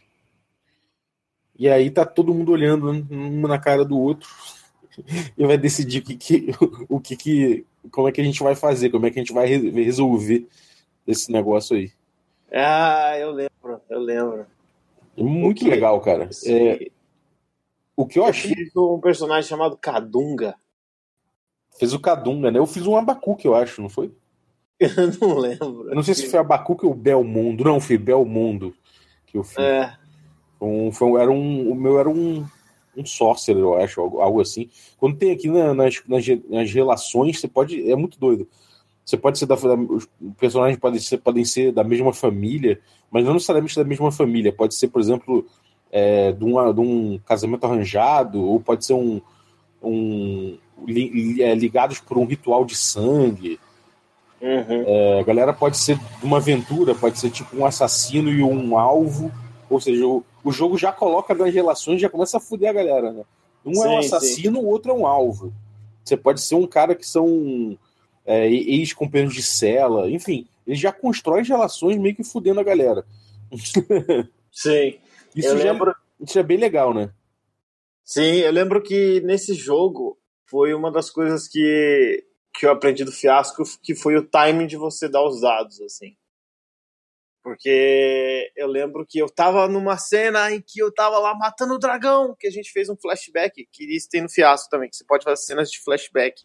E 1.60 1.68
aí 1.68 1.90
tá 1.90 2.06
todo 2.06 2.34
mundo 2.34 2.52
olhando 2.52 2.90
um 2.90 3.42
na 3.48 3.60
cara 3.60 3.84
do 3.84 4.00
outro 4.00 4.30
e 5.38 5.46
vai 5.46 5.58
decidir 5.58 6.00
o 6.00 6.04
que, 6.06 6.16
que, 6.16 6.52
o 6.88 7.00
que, 7.00 7.18
que 7.18 7.66
como 7.92 8.08
é 8.08 8.12
que 8.12 8.22
a 8.22 8.24
gente 8.24 8.42
vai 8.42 8.56
fazer, 8.56 8.90
como 8.92 9.06
é 9.06 9.12
que 9.12 9.20
a 9.20 9.24
gente 9.24 9.34
vai 9.34 9.48
re- 9.48 9.72
resolver 9.84 10.48
esse 11.06 11.32
negócio 11.32 11.76
aí. 11.76 11.92
Ah, 12.52 13.18
eu 13.18 13.32
lembro, 13.32 13.82
eu 13.90 14.00
lembro. 14.00 14.46
É 15.18 15.24
muito 15.24 15.64
que- 15.66 15.70
legal, 15.70 16.00
cara. 16.02 16.30
É, 16.46 16.90
o 17.96 18.06
que 18.06 18.20
eu 18.20 18.24
eu 18.24 18.30
achei 18.30 18.54
fiz 18.56 18.76
um 18.76 19.00
personagem 19.00 19.50
chamado 19.50 19.76
Kadunga. 19.78 20.56
fez 21.80 21.94
o 21.94 22.00
Cadunga, 22.00 22.52
né? 22.52 22.60
Eu 22.60 22.68
fiz 22.68 22.86
um 22.88 22.96
Abacuque, 22.96 23.46
eu 23.48 23.56
acho, 23.56 23.82
não 23.82 23.90
foi? 23.90 24.12
Eu 24.80 25.12
não 25.20 25.38
lembro. 25.40 25.90
Eu 25.90 25.96
não 25.96 26.04
sei 26.04 26.14
se 26.14 26.28
foi 26.30 26.40
Abacuque 26.40 26.86
ou 26.86 26.94
Belmondo. 26.94 27.64
Não, 27.64 27.80
foi 27.80 27.98
Belmondo 27.98 28.76
que 29.26 29.36
eu 29.38 29.44
fiz. 29.44 29.58
É, 29.58 29.98
Um, 30.62 30.92
foi 30.92 31.08
um- 31.08 31.18
era 31.18 31.32
um, 31.32 31.72
o 31.72 31.76
meu 31.76 32.00
era 32.00 32.08
um, 32.10 32.46
um 32.96 33.06
sorcerer, 33.06 33.62
eu 33.62 33.76
acho, 33.76 34.00
algo, 34.02 34.20
algo 34.22 34.40
assim. 34.42 34.70
Quando 34.98 35.18
tem 35.18 35.32
aqui 35.32 35.48
na- 35.50 35.74
nas, 35.74 36.02
nas, 36.08 36.26
nas 36.48 36.72
relações, 36.72 37.40
você 37.40 37.48
pode. 37.48 37.90
É 37.92 37.96
muito 37.96 38.20
doido. 38.20 38.48
Você 39.08 39.16
pode 39.16 39.40
ser 39.40 39.46
da. 39.46 39.56
da- 39.56 39.74
Os 39.76 40.06
personagens 40.38 40.78
podem 40.78 41.00
ser, 41.00 41.18
podem 41.20 41.46
ser 41.46 41.72
da 41.72 41.82
mesma 41.82 42.12
família, 42.12 42.78
mas 43.10 43.24
não 43.24 43.34
necessariamente 43.36 43.74
da 43.78 43.86
mesma 43.86 44.12
família. 44.12 44.52
Pode 44.52 44.76
ser, 44.76 44.90
por 44.90 45.00
exemplo, 45.00 45.46
é, 45.90 46.34
de, 46.34 46.44
uma, 46.44 46.74
de 46.74 46.82
um 46.82 47.18
casamento 47.26 47.64
arranjado, 47.66 48.44
ou 48.44 48.60
pode 48.60 48.86
ser 48.86 48.94
um. 48.96 49.22
um 49.82 50.58
li- 50.86 51.42
é, 51.42 51.56
ligados 51.56 52.02
por 52.02 52.18
um 52.18 52.26
ritual 52.26 52.66
de 52.66 52.76
sangue. 52.76 53.58
uhum. 54.42 54.84
É, 54.86 55.20
a 55.22 55.24
galera 55.24 55.54
pode 55.54 55.78
ser 55.78 55.98
de 55.98 56.26
uma 56.26 56.38
aventura, 56.38 56.94
pode 56.94 57.18
ser 57.18 57.30
tipo 57.32 57.56
um 57.56 57.66
assassino 57.66 58.30
e 58.30 58.44
um 58.44 58.78
alvo, 58.78 59.32
Ou 59.70 59.80
seja, 59.82 60.06
o, 60.06 60.24
o 60.44 60.52
jogo 60.52 60.78
já 60.78 60.92
coloca 60.92 61.34
nas 61.34 61.54
relações, 61.54 62.02
já 62.02 62.10
começa 62.10 62.38
a 62.38 62.40
fuder 62.42 62.70
a 62.70 62.74
galera, 62.74 63.12
né? 63.12 63.24
Um 63.66 63.74
sim, 63.74 63.84
é 63.84 63.90
um 63.90 63.98
assassino, 64.00 64.60
o 64.60 64.66
outro 64.66 64.92
é 64.92 64.94
um 64.94 65.06
alvo. 65.08 65.54
Você 66.04 66.16
pode 66.16 66.40
ser 66.42 66.56
um 66.56 66.66
cara 66.68 66.94
que 66.96 67.06
são 67.08 67.78
é, 68.28 68.46
ex-companheiros 68.48 69.34
de 69.34 69.42
cela, 69.42 70.12
enfim, 70.12 70.46
ele 70.68 70.76
já 70.76 70.92
constrói 70.92 71.44
relações 71.44 71.98
meio 71.98 72.14
que 72.14 72.26
fudendo 72.26 72.60
a 72.60 72.64
galera. 72.64 73.06
Sim. 74.52 75.00
isso, 75.34 75.48
eu 75.48 75.58
já, 75.58 75.72
lembro... 75.72 75.96
isso 76.20 76.38
é 76.38 76.44
bem 76.44 76.58
legal, 76.58 76.94
né? 76.94 77.10
Sim, 78.04 78.38
eu 78.40 78.52
lembro 78.52 78.84
que 78.84 79.22
nesse 79.22 79.54
jogo 79.54 80.20
foi 80.46 80.74
uma 80.74 80.92
das 80.92 81.10
coisas 81.10 81.48
que, 81.48 82.26
que 82.54 82.66
eu 82.66 82.72
aprendi 82.72 83.06
do 83.06 83.12
fiasco, 83.12 83.64
que 83.82 83.96
foi 83.96 84.18
o 84.18 84.28
timing 84.28 84.68
de 84.68 84.76
você 84.76 85.08
dar 85.08 85.26
os 85.26 85.42
dados, 85.42 85.80
assim. 85.82 86.16
Porque 87.42 88.52
eu 88.58 88.68
lembro 88.68 89.06
que 89.08 89.20
eu 89.20 89.30
tava 89.30 89.70
numa 89.70 89.98
cena 89.98 90.52
em 90.52 90.62
que 90.62 90.82
eu 90.82 90.94
tava 90.94 91.18
lá 91.18 91.34
matando 91.34 91.76
o 91.76 91.80
dragão, 91.80 92.36
que 92.38 92.46
a 92.46 92.52
gente 92.52 92.74
fez 92.74 92.90
um 92.90 92.98
flashback, 92.98 93.66
que 93.72 93.96
isso 93.96 94.10
tem 94.10 94.22
no 94.22 94.30
fiasco 94.30 94.70
também, 94.70 94.90
que 94.90 94.98
você 94.98 95.06
pode 95.06 95.24
fazer 95.24 95.42
cenas 95.44 95.72
de 95.72 95.80
flashback. 95.82 96.42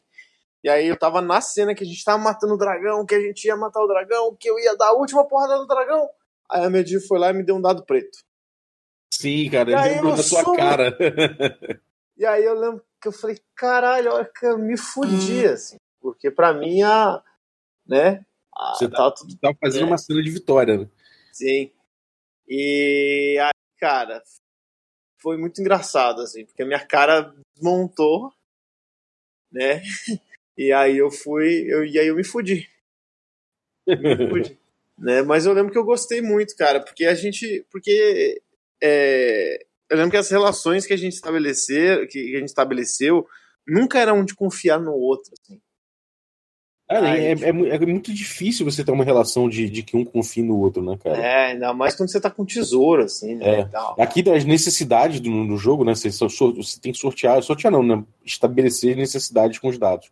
E 0.62 0.68
aí 0.68 0.86
eu 0.86 0.96
tava 0.96 1.20
na 1.20 1.40
cena 1.40 1.74
que 1.74 1.82
a 1.82 1.86
gente 1.86 2.04
tava 2.04 2.22
matando 2.22 2.54
o 2.54 2.58
dragão, 2.58 3.04
que 3.04 3.14
a 3.14 3.20
gente 3.20 3.44
ia 3.44 3.56
matar 3.56 3.82
o 3.82 3.88
dragão, 3.88 4.36
que 4.36 4.48
eu 4.48 4.58
ia 4.58 4.76
dar 4.76 4.88
a 4.88 4.92
última 4.92 5.26
porrada 5.26 5.56
no 5.56 5.66
dragão. 5.66 6.08
Aí 6.48 6.64
a 6.64 6.70
Medir 6.70 7.04
foi 7.06 7.18
lá 7.18 7.30
e 7.30 7.32
me 7.32 7.42
deu 7.42 7.56
um 7.56 7.60
dado 7.60 7.84
preto. 7.84 8.18
Sim, 9.12 9.50
cara, 9.50 9.70
ele 9.70 9.94
lembrou 9.94 10.16
da 10.16 10.22
sua 10.22 10.56
cara. 10.56 10.96
e 12.16 12.24
aí 12.24 12.44
eu 12.44 12.54
lembro 12.54 12.84
que 13.00 13.08
eu 13.08 13.12
falei, 13.12 13.40
caralho, 13.56 14.12
olha 14.12 14.24
que 14.24 14.46
eu 14.46 14.58
me 14.58 14.76
fudi, 14.76 15.46
hum. 15.46 15.52
assim. 15.52 15.76
Porque 16.00 16.30
pra 16.30 16.52
mim, 16.52 16.82
a, 16.82 17.22
né? 17.86 18.24
A, 18.54 18.74
Você 18.74 18.88
tá, 18.88 19.10
tudo, 19.10 19.36
tava 19.38 19.56
fazendo 19.60 19.84
é. 19.84 19.86
uma 19.86 19.98
cena 19.98 20.22
de 20.22 20.30
vitória, 20.30 20.78
né? 20.78 20.88
Sim. 21.32 21.72
E 22.46 23.38
aí, 23.40 23.78
cara, 23.78 24.22
foi 25.20 25.36
muito 25.36 25.60
engraçado, 25.60 26.20
assim, 26.20 26.44
porque 26.44 26.62
a 26.62 26.66
minha 26.66 26.84
cara 26.84 27.34
montou, 27.60 28.32
né? 29.50 29.82
E 30.56 30.72
aí 30.72 30.98
eu 30.98 31.10
fui, 31.10 31.66
eu, 31.68 31.84
e 31.84 31.98
aí 31.98 32.06
eu 32.06 32.16
me 32.16 32.24
fudi. 32.24 32.68
Me 33.86 34.28
fudi. 34.28 34.58
né? 34.98 35.22
Mas 35.22 35.46
eu 35.46 35.52
lembro 35.52 35.72
que 35.72 35.78
eu 35.78 35.84
gostei 35.84 36.20
muito, 36.20 36.54
cara, 36.56 36.80
porque 36.80 37.04
a 37.04 37.14
gente. 37.14 37.66
Porque 37.70 38.40
é, 38.82 39.64
eu 39.90 39.96
lembro 39.96 40.12
que 40.12 40.16
as 40.16 40.30
relações 40.30 40.86
que 40.86 40.92
a 40.92 40.96
gente 40.96 41.14
estabeleceu, 41.14 42.06
que 42.06 42.36
a 42.36 42.38
gente 42.38 42.48
estabeleceu, 42.48 43.26
nunca 43.66 43.98
eram 43.98 44.24
de 44.24 44.34
confiar 44.34 44.80
no 44.80 44.92
outro. 44.92 45.32
Assim. 45.40 45.60
Cara, 46.88 47.18
é, 47.18 47.32
é, 47.32 47.48
é, 47.48 47.78
muito 47.86 48.12
difícil 48.12 48.66
você 48.66 48.84
ter 48.84 48.92
uma 48.92 49.04
relação 49.04 49.48
de, 49.48 49.68
de 49.70 49.82
que 49.82 49.96
um 49.96 50.04
confie 50.04 50.42
no 50.42 50.58
outro, 50.58 50.82
né, 50.82 50.98
cara? 51.02 51.16
É, 51.16 51.52
ainda 51.52 51.72
mais 51.72 51.94
quando 51.94 52.10
você 52.10 52.20
tá 52.20 52.30
com 52.30 52.44
tesouro, 52.44 53.04
assim, 53.04 53.36
né? 53.36 53.60
É. 53.60 53.68
Aqui 54.02 54.22
das 54.22 54.44
necessidades 54.44 55.18
do, 55.18 55.46
do 55.46 55.56
jogo, 55.56 55.84
né? 55.84 55.94
Você, 55.94 56.10
você 56.10 56.80
tem 56.80 56.92
que 56.92 56.98
sortear, 56.98 57.42
sortear 57.42 57.72
não, 57.72 57.82
né? 57.82 58.04
Estabelecer 58.24 58.94
necessidades 58.94 59.58
com 59.58 59.68
os 59.68 59.78
dados. 59.78 60.10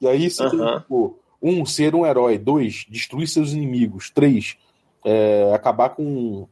E 0.00 0.06
aí 0.06 0.30
você 0.30 0.48
tem, 0.48 0.78
tipo, 0.78 1.18
um, 1.42 1.64
ser 1.64 1.94
um 1.94 2.04
herói. 2.04 2.38
Dois, 2.38 2.86
destruir 2.88 3.28
seus 3.28 3.52
inimigos. 3.52 4.10
Três, 4.10 4.56
é, 5.04 5.52
acabar 5.54 5.90
com 5.90 6.46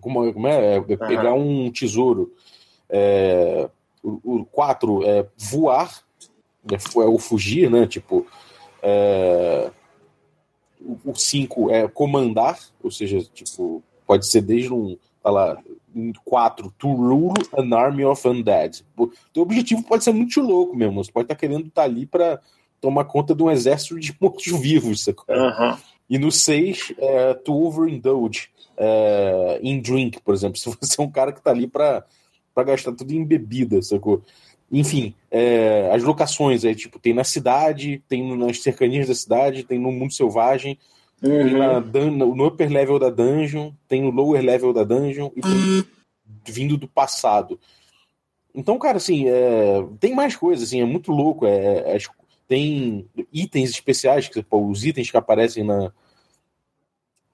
como, 0.00 0.32
como 0.32 0.46
é? 0.46 0.76
é 0.76 0.96
pegar 0.96 1.34
um 1.34 1.70
tesouro. 1.70 2.32
É, 2.88 3.68
o, 4.02 4.40
o 4.40 4.44
quatro 4.44 5.04
é 5.04 5.26
voar, 5.36 6.02
é, 6.70 6.74
é 6.74 7.06
o 7.06 7.18
fugir, 7.18 7.70
né? 7.70 7.86
Tipo, 7.86 8.26
é, 8.82 9.70
o 11.04 11.14
cinco 11.14 11.70
é 11.70 11.88
comandar, 11.88 12.58
ou 12.82 12.90
seja, 12.90 13.20
tipo, 13.32 13.82
pode 14.06 14.26
ser 14.26 14.42
desde 14.42 14.72
um, 14.72 14.96
tá 15.22 15.30
lá, 15.30 15.58
quatro, 16.24 16.72
to 16.78 16.88
rule 16.88 17.34
an 17.56 17.74
army 17.76 18.04
of 18.04 18.26
undead. 18.26 18.84
O 18.96 19.08
teu 19.32 19.42
objetivo 19.42 19.82
pode 19.82 20.04
ser 20.04 20.12
muito 20.12 20.40
louco 20.40 20.76
mesmo, 20.76 21.02
você 21.02 21.10
pode 21.10 21.24
estar 21.24 21.34
tá 21.34 21.38
querendo 21.40 21.66
estar 21.66 21.82
tá 21.82 21.88
ali 21.88 22.06
para 22.06 22.40
tomar 22.80 23.04
conta 23.04 23.34
de 23.34 23.42
um 23.42 23.50
exército 23.50 23.98
de 23.98 24.14
mortos-vivos, 24.20 25.06
uhum. 25.06 25.76
E 26.08 26.18
no 26.18 26.32
6, 26.32 26.94
é, 26.98 27.34
to 27.34 27.54
overindulge, 27.54 28.48
é, 28.76 29.60
em 29.62 29.80
drink, 29.80 30.20
por 30.20 30.34
exemplo. 30.34 30.56
Se 30.58 30.70
você 30.70 31.00
é 31.00 31.04
um 31.04 31.10
cara 31.10 31.32
que 31.32 31.42
tá 31.42 31.50
ali 31.50 31.66
para 31.66 32.04
gastar 32.56 32.92
tudo 32.92 33.12
em 33.12 33.24
bebida, 33.24 33.82
sacou? 33.82 34.22
Enfim, 34.70 35.14
é, 35.30 35.90
as 35.92 36.02
locações 36.02 36.64
aí, 36.64 36.74
tipo, 36.74 36.98
tem 36.98 37.14
na 37.14 37.24
cidade, 37.24 38.02
tem 38.08 38.36
nas 38.36 38.60
cercanias 38.62 39.08
da 39.08 39.14
cidade, 39.14 39.64
tem 39.64 39.78
no 39.78 39.90
mundo 39.90 40.12
selvagem, 40.12 40.78
uhum. 41.22 41.82
tem 41.92 42.10
na, 42.10 42.26
no 42.34 42.46
upper 42.46 42.70
level 42.70 42.98
da 42.98 43.08
dungeon, 43.08 43.72
tem 43.88 44.02
no 44.02 44.10
lower 44.10 44.42
level 44.42 44.72
da 44.72 44.84
dungeon 44.84 45.30
e 45.34 45.40
tem 45.40 45.50
uhum. 45.50 45.84
vindo 46.46 46.76
do 46.76 46.86
passado. 46.86 47.58
Então, 48.54 48.78
cara, 48.78 48.96
assim, 48.96 49.28
é, 49.28 49.86
tem 50.00 50.14
mais 50.14 50.34
coisas, 50.34 50.68
assim, 50.68 50.80
é 50.80 50.84
muito 50.84 51.12
louco. 51.12 51.46
É, 51.46 51.94
é, 51.94 51.98
tem 52.48 53.06
itens 53.32 53.70
especiais, 53.70 54.26
que, 54.26 54.42
pô, 54.42 54.66
os 54.66 54.84
itens 54.84 55.10
que 55.10 55.16
aparecem 55.16 55.62
na, 55.62 55.92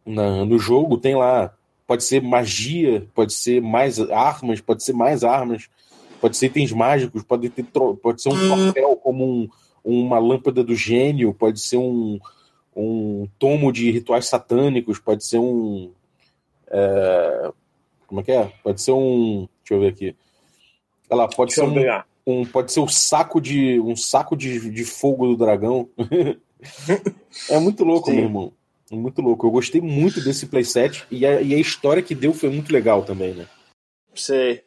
na, 0.05 0.44
no 0.44 0.59
jogo 0.59 0.98
tem 0.98 1.14
lá. 1.14 1.55
Pode 1.87 2.03
ser 2.03 2.20
magia, 2.20 3.07
pode 3.14 3.33
ser 3.33 3.61
mais 3.62 4.00
armas, 4.00 4.61
pode 4.61 4.83
ser 4.83 4.94
mais 4.94 5.22
armas, 5.22 5.68
pode 6.20 6.37
ser 6.37 6.46
itens 6.46 6.72
mágicos, 6.72 7.22
pode, 7.22 7.48
ter, 7.50 7.64
pode 8.03 8.22
ser 8.22 8.31
um 8.31 8.66
papel 8.66 8.96
como 8.96 9.24
um, 9.24 9.48
uma 9.85 10.18
lâmpada 10.18 10.64
do 10.64 10.74
gênio, 10.74 11.35
pode 11.35 11.61
ser 11.61 11.77
um, 11.77 12.18
um 12.74 13.29
tomo 13.38 13.70
de 13.70 13.90
rituais 13.90 14.27
satânicos, 14.27 14.98
pode 14.98 15.24
ser 15.24 15.38
um. 15.38 15.92
É, 16.68 17.53
como 18.07 18.20
é 18.20 18.24
que 18.24 18.33
é? 18.33 18.50
Pode 18.62 18.81
ser 18.81 18.92
um. 18.92 19.46
Deixa 19.62 19.74
eu 19.74 19.81
ver 19.81 19.88
aqui. 19.88 20.16
Lá, 21.11 21.29
pode 21.29 21.55
deixa 21.55 21.70
ser 21.70 21.79
um, 21.81 22.03
um, 22.26 22.44
Pode 22.44 22.72
ser 22.72 22.80
um 22.80 22.88
saco 22.88 23.40
de. 23.40 23.80
um 23.80 23.96
saco 23.96 24.37
de, 24.37 24.70
de 24.70 24.84
fogo 24.84 25.26
do 25.26 25.37
dragão. 25.37 25.88
é 27.50 27.58
muito 27.58 27.84
louco, 27.84 28.10
Sim. 28.10 28.16
meu 28.16 28.24
irmão. 28.24 28.52
Muito 28.90 29.20
louco. 29.22 29.46
Eu 29.46 29.50
gostei 29.50 29.80
muito 29.80 30.22
desse 30.22 30.46
playset 30.46 31.04
e 31.10 31.26
a, 31.26 31.40
e 31.40 31.54
a 31.54 31.58
história 31.58 32.02
que 32.02 32.14
deu 32.14 32.32
foi 32.32 32.50
muito 32.50 32.72
legal 32.72 33.04
também, 33.04 33.34
né? 33.34 33.46
Sei. 34.14 34.62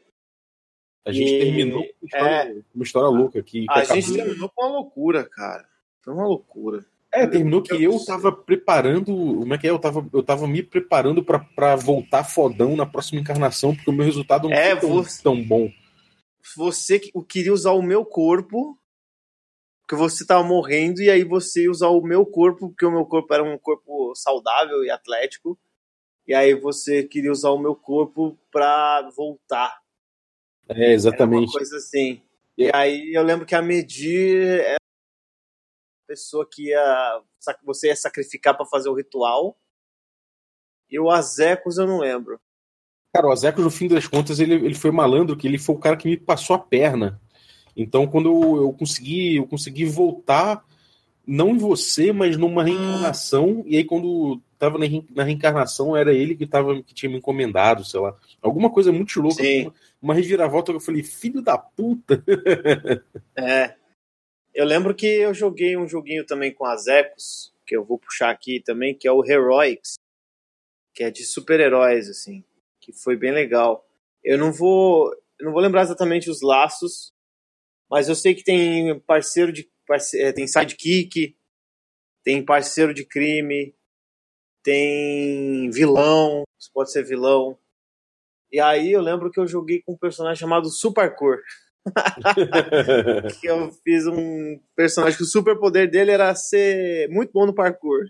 A 1.06 1.12
gente 1.12 1.34
e... 1.34 1.40
terminou 1.40 1.84
com 1.84 1.94
uma 2.02 2.06
história, 2.06 2.34
é... 2.34 2.56
uma 2.76 2.84
história 2.84 3.10
louca 3.10 3.40
aqui. 3.40 3.66
A 3.70 3.84
gente 3.84 4.14
terminou 4.14 4.52
com 4.54 4.66
uma 4.66 4.72
loucura, 4.72 5.24
cara. 5.24 5.66
Foi 6.04 6.14
uma 6.14 6.28
loucura. 6.28 6.86
É, 7.14 7.26
terminou 7.26 7.62
que 7.62 7.82
eu 7.82 7.98
tava 8.06 8.32
preparando. 8.32 9.06
Como 9.06 9.54
é 9.54 9.58
que 9.58 9.66
é? 9.66 9.70
Eu 9.70 9.80
tava, 9.80 10.06
eu 10.14 10.22
tava 10.22 10.48
me 10.48 10.62
preparando 10.62 11.24
para 11.24 11.76
voltar 11.76 12.24
fodão 12.24 12.76
na 12.76 12.86
próxima 12.86 13.22
encarnação, 13.22 13.74
porque 13.74 13.90
o 13.90 13.94
meu 13.94 14.06
resultado 14.06 14.50
não 14.50 14.56
é, 14.56 14.72
foi 14.72 14.82
tão, 14.82 15.04
você, 15.04 15.24
tão 15.24 15.42
bom. 15.42 15.72
Você 16.56 17.00
queria 17.28 17.54
usar 17.54 17.72
o 17.72 17.82
meu 17.82 18.06
corpo 18.06 18.80
porque 19.88 19.96
você 19.96 20.26
tava 20.26 20.44
morrendo 20.44 21.02
e 21.02 21.10
aí 21.10 21.24
você 21.24 21.64
ia 21.64 21.72
usar 21.72 21.88
o 21.88 22.02
meu 22.02 22.26
corpo, 22.26 22.68
porque 22.68 22.86
o 22.86 22.92
meu 22.92 23.06
corpo 23.06 23.34
era 23.34 23.42
um 23.42 23.58
corpo 23.58 24.14
saudável 24.16 24.84
e 24.84 24.92
atlético, 24.92 25.58
e 26.28 26.34
aí 26.34 26.54
você 26.54 27.06
queria 27.06 27.32
usar 27.32 27.52
o 27.52 27.58
meu 27.58 27.74
corpo 27.74 28.38
pra 28.52 29.10
voltar. 29.16 29.82
É, 30.68 30.92
exatamente. 30.92 31.44
Era 31.44 31.46
uma 31.46 31.54
coisa 31.54 31.78
assim. 31.78 32.22
E 32.58 32.70
aí 32.74 33.14
eu 33.14 33.24
lembro 33.24 33.46
que 33.46 33.56
a 33.56 33.62
Medir 33.62 34.60
era 34.60 34.76
a 34.76 36.08
pessoa 36.08 36.46
que 36.46 36.68
ia. 36.68 37.24
Você 37.64 37.88
ia 37.88 37.96
sacrificar 37.96 38.58
para 38.58 38.66
fazer 38.66 38.90
o 38.90 38.94
ritual. 38.94 39.58
E 40.90 41.00
o 41.00 41.10
Azecos 41.10 41.78
eu 41.78 41.88
não 41.88 42.00
lembro. 42.00 42.42
Cara, 43.18 43.30
o 43.30 43.32
Azecos, 43.32 43.64
no 43.64 43.72
fim 43.72 43.88
das 43.88 44.06
contas, 44.06 44.40
ele, 44.40 44.54
ele 44.54 44.76
foi 44.76 44.92
malandro, 44.92 45.36
que 45.36 45.48
ele 45.48 45.58
foi 45.58 45.74
o 45.74 45.80
cara 45.80 45.98
que 45.98 46.08
me 46.08 46.16
passou 46.16 46.56
a 46.56 46.60
perna. 46.60 47.20
Então, 47.76 48.06
quando 48.06 48.30
eu, 48.30 48.58
eu 48.58 48.74
consegui, 48.74 49.38
eu 49.38 49.48
consegui 49.48 49.86
voltar, 49.86 50.64
não 51.26 51.50
em 51.50 51.58
você, 51.58 52.12
mas 52.12 52.38
numa 52.38 52.64
reencarnação, 52.64 53.64
e 53.66 53.76
aí 53.76 53.84
quando 53.84 54.40
tava 54.60 54.78
na, 54.78 54.86
na 55.16 55.24
reencarnação, 55.24 55.98
era 55.98 56.14
ele 56.14 56.36
que, 56.36 56.46
tava, 56.46 56.80
que 56.84 56.94
tinha 56.94 57.10
me 57.10 57.18
encomendado, 57.18 57.84
sei 57.84 58.00
lá. 58.00 58.16
Alguma 58.40 58.70
coisa 58.70 58.92
muito 58.92 59.20
louca. 59.20 59.42
Uma, 59.42 59.74
uma 60.00 60.14
reviravolta 60.14 60.72
que 60.72 60.76
eu 60.76 60.82
falei, 60.82 61.02
filho 61.02 61.42
da 61.42 61.58
puta. 61.58 62.24
é. 63.36 63.74
Eu 64.54 64.64
lembro 64.64 64.94
que 64.94 65.08
eu 65.08 65.34
joguei 65.34 65.76
um 65.76 65.88
joguinho 65.88 66.24
também 66.24 66.54
com 66.54 66.68
as 66.68 66.86
Ecos, 66.86 67.52
que 67.66 67.76
eu 67.76 67.84
vou 67.84 67.98
puxar 67.98 68.30
aqui 68.30 68.62
também, 68.64 68.94
que 68.94 69.08
é 69.08 69.12
o 69.12 69.26
Heroics, 69.26 69.96
que 70.94 71.04
é 71.04 71.10
de 71.10 71.24
super-heróis, 71.24 72.08
assim, 72.10 72.44
que 72.88 72.94
foi 72.94 73.18
bem 73.18 73.32
legal. 73.32 73.86
Eu 74.24 74.38
não 74.38 74.52
vou, 74.52 75.14
eu 75.40 75.46
não 75.46 75.52
vou 75.52 75.62
lembrar 75.62 75.82
exatamente 75.82 76.30
os 76.30 76.42
laços, 76.42 77.14
mas 77.90 78.08
eu 78.08 78.16
sei 78.16 78.34
que 78.34 78.44
tem 78.44 78.98
parceiro 79.02 79.52
de 79.52 79.70
parce, 79.86 80.20
é, 80.20 80.32
tem 80.32 80.48
sidekick, 80.48 81.36
tem 82.24 82.44
parceiro 82.44 82.94
de 82.94 83.06
crime, 83.06 83.76
tem 84.64 85.70
vilão, 85.70 86.44
pode 86.74 86.92
ser 86.92 87.04
vilão. 87.04 87.58
E 88.52 88.60
aí 88.60 88.94
eu 88.94 89.02
lembro 89.02 89.30
que 89.30 89.40
eu 89.40 89.48
joguei 89.48 89.82
com 89.82 89.94
um 89.94 89.98
personagem 89.98 90.40
chamado 90.40 90.70
Supercor. 90.70 91.40
que 93.40 93.48
eu 93.48 93.72
fiz 93.84 94.06
um 94.08 94.60
personagem 94.76 95.18
que 95.18 95.24
o 95.24 95.28
superpoder 95.28 95.90
dele 95.90 96.12
era 96.12 96.34
ser 96.36 97.10
muito 97.10 97.32
bom 97.32 97.46
no 97.46 97.54
parkour. 97.54 98.06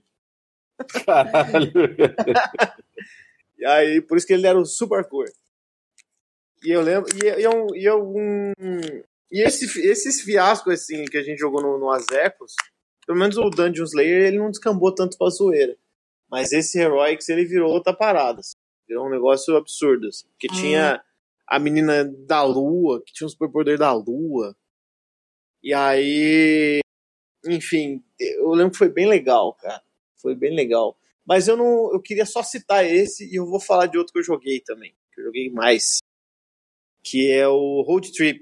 Caralho. 1.05 1.71
E 3.57 3.65
aí, 3.65 4.01
por 4.01 4.17
isso 4.17 4.27
que 4.27 4.33
ele 4.33 4.47
era 4.47 4.59
o 4.59 4.65
super 4.65 5.03
cor. 5.07 5.27
E 6.63 6.71
eu 6.71 6.81
lembro. 6.81 7.09
E, 7.15 7.25
e, 7.25 7.43
eu, 7.43 7.67
e, 7.75 7.85
eu, 7.85 8.03
um, 8.03 8.51
e 9.31 9.41
esse, 9.41 9.65
esses 9.81 10.21
fiascos 10.21 10.73
assim, 10.73 11.05
que 11.05 11.17
a 11.17 11.23
gente 11.23 11.39
jogou 11.39 11.61
no, 11.61 11.77
no 11.77 11.89
Azecos, 11.91 12.53
pelo 13.05 13.19
menos 13.19 13.37
o 13.37 13.49
Dungeon 13.49 13.85
Slayer, 13.85 14.27
ele 14.27 14.37
não 14.37 14.51
descambou 14.51 14.93
tanto 14.93 15.17
pra 15.17 15.29
zoeira. 15.29 15.77
Mas 16.29 16.51
esse 16.51 16.79
Heroics, 16.79 17.29
ele 17.29 17.45
virou 17.45 17.71
outra 17.71 17.93
parada. 17.93 18.41
Assim. 18.41 18.55
Virou 18.87 19.07
um 19.07 19.09
negócio 19.09 19.55
absurdo. 19.55 20.07
Assim. 20.07 20.27
Porque 20.29 20.47
ah. 20.51 20.55
tinha 20.55 21.03
a 21.47 21.59
menina 21.59 22.03
da 22.03 22.43
lua, 22.43 23.01
que 23.05 23.13
tinha 23.13 23.25
um 23.25 23.29
superpoder 23.29 23.77
da 23.77 23.93
lua. 23.93 24.55
E 25.63 25.73
aí. 25.73 26.79
Enfim, 27.45 28.03
eu 28.19 28.49
lembro 28.51 28.71
que 28.71 28.77
foi 28.77 28.89
bem 28.89 29.07
legal, 29.07 29.53
cara. 29.53 29.81
Foi 30.17 30.35
bem 30.35 30.53
legal. 30.53 30.97
Mas 31.27 31.47
eu 31.47 31.57
não. 31.57 31.91
Eu 31.91 32.01
queria 32.01 32.25
só 32.25 32.41
citar 32.41 32.85
esse 32.85 33.29
e 33.29 33.35
eu 33.35 33.45
vou 33.45 33.59
falar 33.59 33.87
de 33.87 33.97
outro 33.97 34.13
que 34.13 34.19
eu 34.19 34.23
joguei 34.23 34.61
também. 34.61 34.95
Que 35.13 35.19
eu 35.19 35.25
joguei 35.25 35.51
mais. 35.51 35.97
Que 37.03 37.29
é 37.29 37.47
o 37.47 37.81
Road 37.81 38.11
Trip. 38.13 38.39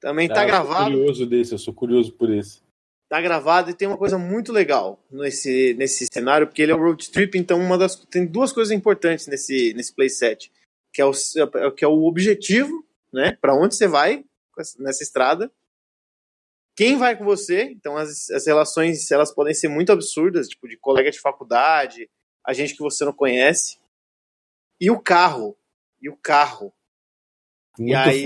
Também 0.00 0.28
tá 0.28 0.42
ah, 0.42 0.44
gravado. 0.44 0.80
Eu 0.80 0.84
sou 0.84 0.96
curioso 0.98 1.26
desse, 1.26 1.52
eu 1.52 1.58
sou 1.58 1.74
curioso 1.74 2.12
por 2.12 2.30
esse. 2.30 2.60
Tá 3.08 3.20
gravado 3.22 3.70
e 3.70 3.74
tem 3.74 3.88
uma 3.88 3.96
coisa 3.96 4.18
muito 4.18 4.52
legal 4.52 5.02
nesse, 5.10 5.72
nesse 5.74 6.06
cenário, 6.12 6.46
porque 6.46 6.60
ele 6.60 6.72
é 6.72 6.74
o 6.74 6.78
road 6.78 7.10
trip, 7.10 7.38
então 7.38 7.58
uma 7.58 7.78
das, 7.78 7.96
tem 7.96 8.26
duas 8.26 8.52
coisas 8.52 8.70
importantes 8.70 9.26
nesse, 9.26 9.72
nesse 9.72 9.94
playset, 9.94 10.52
que 10.92 11.00
é 11.00 11.06
o, 11.06 11.12
que 11.74 11.82
é 11.82 11.88
o 11.88 12.04
objetivo, 12.04 12.86
né, 13.10 13.32
para 13.40 13.54
onde 13.54 13.74
você 13.74 13.88
vai 13.88 14.26
nessa 14.78 15.02
estrada, 15.02 15.50
quem 16.78 16.96
vai 16.96 17.18
com 17.18 17.24
você, 17.24 17.64
então 17.72 17.96
as, 17.96 18.30
as 18.30 18.46
relações 18.46 19.10
elas 19.10 19.34
podem 19.34 19.52
ser 19.52 19.66
muito 19.66 19.90
absurdas, 19.90 20.46
tipo 20.46 20.68
de 20.68 20.76
colega 20.76 21.10
de 21.10 21.18
faculdade, 21.18 22.08
a 22.46 22.52
gente 22.52 22.76
que 22.76 22.80
você 22.80 23.04
não 23.04 23.12
conhece, 23.12 23.80
e 24.80 24.88
o 24.88 25.00
carro, 25.00 25.58
e 26.00 26.08
o 26.08 26.16
carro. 26.16 26.72
Muito 27.76 27.90
e 27.90 27.94
aí. 27.96 28.24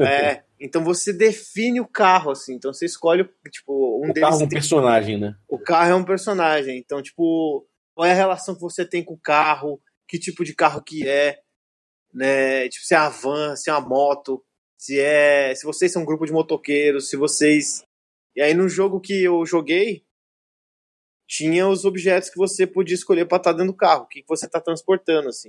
É, 0.00 0.44
então 0.60 0.84
você 0.84 1.12
define 1.12 1.80
o 1.80 1.88
carro, 1.88 2.30
assim. 2.30 2.54
Então 2.54 2.72
você 2.72 2.86
escolhe, 2.86 3.28
tipo, 3.50 4.00
um 4.00 4.10
o 4.10 4.12
deles. 4.12 4.28
carro 4.28 4.42
é 4.42 4.44
um 4.44 4.48
personagem, 4.48 5.18
né? 5.18 5.34
O 5.48 5.58
carro 5.58 5.90
é 5.90 5.94
um 5.96 6.04
personagem. 6.04 6.78
Então, 6.78 7.02
tipo, 7.02 7.66
qual 7.96 8.06
é 8.06 8.12
a 8.12 8.14
relação 8.14 8.54
que 8.54 8.60
você 8.60 8.86
tem 8.86 9.02
com 9.02 9.14
o 9.14 9.20
carro? 9.20 9.82
Que 10.06 10.20
tipo 10.20 10.44
de 10.44 10.54
carro 10.54 10.84
que 10.84 11.08
é? 11.08 11.40
Né? 12.14 12.68
Tipo, 12.68 12.86
se 12.86 12.94
é 12.94 12.96
a 12.96 13.08
van, 13.08 13.56
se 13.56 13.68
é 13.68 13.72
uma 13.72 13.80
moto, 13.80 14.40
se 14.76 15.00
é. 15.00 15.52
Se 15.56 15.64
vocês 15.64 15.92
são 15.92 16.02
um 16.02 16.06
grupo 16.06 16.24
de 16.24 16.32
motoqueiros, 16.32 17.10
se 17.10 17.16
vocês. 17.16 17.84
E 18.38 18.40
aí 18.40 18.54
no 18.54 18.68
jogo 18.68 19.00
que 19.00 19.24
eu 19.24 19.44
joguei, 19.44 20.06
tinha 21.26 21.66
os 21.66 21.84
objetos 21.84 22.30
que 22.30 22.38
você 22.38 22.66
podia 22.66 22.94
escolher 22.94 23.26
para 23.26 23.38
estar 23.38 23.50
tá 23.50 23.56
dentro 23.56 23.72
do 23.72 23.76
carro, 23.76 24.04
o 24.04 24.06
que 24.06 24.24
você 24.28 24.46
está 24.46 24.60
transportando, 24.60 25.28
assim. 25.28 25.48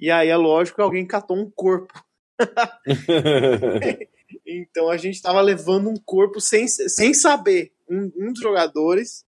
E 0.00 0.10
aí 0.10 0.28
é 0.28 0.36
lógico 0.36 0.76
que 0.76 0.82
alguém 0.82 1.06
catou 1.06 1.36
um 1.36 1.48
corpo 1.48 1.94
então 4.46 4.90
a 4.90 4.96
gente 4.96 5.14
estava 5.14 5.40
levando 5.40 5.88
um 5.88 5.96
corpo 5.96 6.40
sem, 6.40 6.66
sem 6.68 7.14
saber. 7.14 7.72
Um, 7.88 8.10
um, 8.16 8.32
dos 8.32 8.42
jogadores 8.42 9.24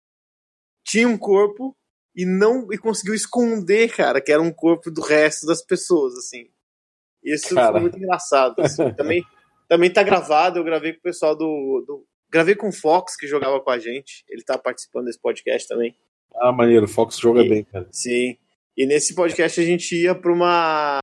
tinha 0.85 1.07
um 1.07 1.17
corpo 1.17 1.75
e 2.15 2.25
não 2.25 2.71
e 2.71 2.77
conseguiu 2.77 3.15
esconder, 3.15 3.95
cara, 3.95 4.21
que 4.21 4.31
era 4.31 4.41
um 4.41 4.53
corpo 4.53 4.91
do 4.91 5.01
resto 5.01 5.47
das 5.47 5.61
pessoas, 5.61 6.15
assim. 6.15 6.49
Isso 7.23 7.55
cara. 7.55 7.73
foi 7.73 7.81
muito 7.81 7.97
engraçado. 7.97 8.59
Assim. 8.59 8.91
também, 8.93 9.25
também 9.67 9.91
tá 9.91 10.03
gravado, 10.03 10.59
eu 10.59 10.63
gravei 10.63 10.93
com 10.93 10.99
o 10.99 11.03
pessoal 11.03 11.35
do, 11.35 11.83
do. 11.85 12.07
Gravei 12.33 12.55
com 12.55 12.69
o 12.69 12.73
Fox, 12.73 13.15
que 13.15 13.27
jogava 13.27 13.61
com 13.61 13.69
a 13.69 13.77
gente. 13.77 14.25
Ele 14.27 14.41
tá 14.41 14.57
participando 14.57 15.05
desse 15.05 15.19
podcast 15.19 15.67
também. 15.67 15.95
Ah, 16.33 16.51
maneiro, 16.51 16.85
o 16.85 16.89
Fox 16.89 17.19
joga 17.19 17.43
e, 17.43 17.47
bem, 17.47 17.63
cara. 17.63 17.87
Sim. 17.91 18.39
E 18.75 18.87
nesse 18.87 19.13
podcast 19.13 19.61
a 19.61 19.63
gente 19.63 19.95
ia 19.95 20.15
para 20.15 20.33
uma 20.33 20.99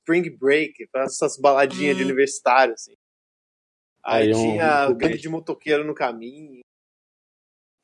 Spring 0.00 0.30
Break, 0.30 0.86
para 0.90 1.04
essas 1.04 1.36
baladinhas 1.36 1.94
de 1.94 2.02
hum. 2.02 2.06
universitário, 2.06 2.72
assim. 2.72 2.94
Aí, 4.02 4.28
Aí 4.28 4.32
tinha 4.32 4.88
um... 4.88 4.94
gangue 4.94 5.18
de 5.18 5.28
motoqueiro 5.28 5.84
no 5.84 5.94
caminho. 5.94 6.60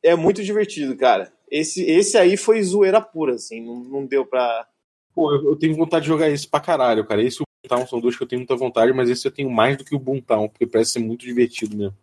É 0.02 0.16
muito 0.16 0.42
divertido, 0.42 0.96
cara. 0.96 1.30
Esse, 1.50 1.84
esse 1.84 2.16
aí 2.16 2.38
foi 2.38 2.62
zoeira 2.62 3.02
pura, 3.02 3.34
assim, 3.34 3.60
não, 3.60 3.84
não 3.84 4.06
deu 4.06 4.24
pra. 4.24 4.66
Pô, 5.14 5.34
eu, 5.34 5.50
eu, 5.50 5.56
tenho 5.56 5.76
vontade 5.76 6.04
de 6.04 6.08
jogar 6.08 6.30
esse 6.30 6.48
pra 6.48 6.58
caralho, 6.58 7.06
cara. 7.06 7.22
Esse 7.22 7.40
e 7.40 7.42
o 7.42 7.68
Boomtown 7.68 7.86
são 7.86 8.00
dois 8.00 8.16
que 8.16 8.22
eu 8.22 8.26
tenho 8.26 8.40
muita 8.40 8.56
vontade, 8.56 8.94
mas 8.94 9.10
esse 9.10 9.26
eu 9.26 9.32
tenho 9.32 9.50
mais 9.50 9.76
do 9.76 9.84
que 9.84 9.94
o 9.94 9.98
Boomtown, 9.98 10.48
porque 10.48 10.66
parece 10.66 10.92
ser 10.92 11.00
muito 11.00 11.26
divertido 11.26 11.76
mesmo. 11.76 11.96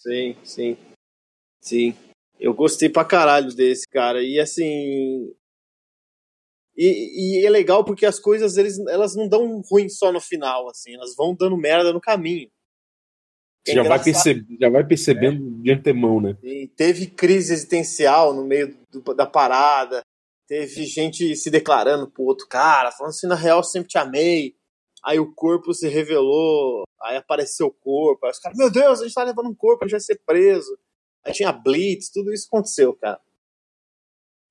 Sim, 0.00 0.34
sim. 0.42 0.76
Sim. 1.60 1.94
Eu 2.38 2.54
gostei 2.54 2.88
pra 2.88 3.04
caralho 3.04 3.54
desse, 3.54 3.86
cara. 3.86 4.22
E 4.22 4.40
assim, 4.40 5.30
e, 6.74 7.42
e, 7.42 7.46
é 7.46 7.50
legal 7.50 7.84
porque 7.84 8.06
as 8.06 8.18
coisas 8.18 8.56
eles, 8.56 8.78
elas 8.88 9.14
não 9.14 9.28
dão 9.28 9.60
ruim 9.70 9.90
só 9.90 10.10
no 10.10 10.20
final, 10.20 10.66
assim, 10.70 10.94
elas 10.94 11.14
vão 11.14 11.34
dando 11.34 11.54
merda 11.54 11.92
no 11.92 12.00
caminho. 12.00 12.50
É 13.68 13.74
já, 13.74 13.82
vai 13.82 14.02
percebe, 14.02 14.56
já 14.58 14.70
vai 14.70 14.86
percebendo 14.86 15.58
é. 15.58 15.62
de 15.62 15.70
antemão, 15.72 16.18
né? 16.18 16.38
E 16.42 16.66
teve 16.68 17.06
crise 17.08 17.52
existencial 17.52 18.32
no 18.32 18.46
meio 18.46 18.74
do, 18.90 19.02
da 19.14 19.26
parada, 19.26 20.00
teve 20.48 20.86
gente 20.86 21.36
se 21.36 21.50
declarando 21.50 22.10
pro 22.10 22.22
outro 22.22 22.48
cara, 22.48 22.90
falando 22.90 23.10
assim, 23.10 23.26
na 23.26 23.34
real 23.34 23.62
sempre 23.62 23.90
te 23.90 23.98
amei. 23.98 24.56
Aí 25.04 25.20
o 25.20 25.34
corpo 25.34 25.74
se 25.74 25.88
revelou, 25.88 26.84
aí 27.02 27.16
apareceu 27.16 27.66
o 27.68 27.72
corpo, 27.72 28.26
aí 28.26 28.32
os 28.32 28.38
caras, 28.38 28.58
meu 28.58 28.70
Deus, 28.70 29.00
a 29.00 29.04
gente 29.04 29.14
tá 29.14 29.22
levando 29.22 29.48
um 29.48 29.54
corpo, 29.54 29.84
a 29.84 29.86
gente 29.86 29.92
vai 29.92 30.00
ser 30.00 30.20
preso. 30.26 30.78
Aí 31.24 31.32
tinha 31.32 31.52
blitz, 31.52 32.10
tudo 32.10 32.32
isso 32.32 32.48
aconteceu, 32.48 32.94
cara. 32.94 33.20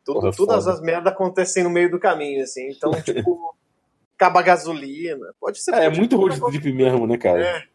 Tudo, 0.05 0.21
Porra, 0.21 0.35
todas 0.35 0.63
foda. 0.63 0.75
as 0.75 0.81
merdas 0.81 1.13
acontecem 1.13 1.63
no 1.63 1.69
meio 1.69 1.89
do 1.91 1.99
caminho, 1.99 2.43
assim. 2.43 2.69
Então, 2.69 2.91
tipo, 3.01 3.55
acaba 4.15 4.39
a 4.39 4.43
gasolina. 4.43 5.33
Pode 5.39 5.61
ser. 5.61 5.73
É, 5.73 5.85
é 5.85 5.89
muito 5.89 6.17
road 6.17 6.39
trip 6.39 6.71
mesmo, 6.71 7.07
né, 7.07 7.17
cara? 7.17 7.41
É. 7.41 7.67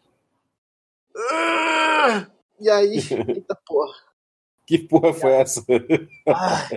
Ah, 1.17 2.27
e 2.61 2.69
aí, 2.71 2.97
eita 3.29 3.57
porra. 3.67 3.95
Que 4.67 4.79
porra 4.79 5.13
foi 5.13 5.33
essa? 5.33 5.65
Ah, 6.27 6.69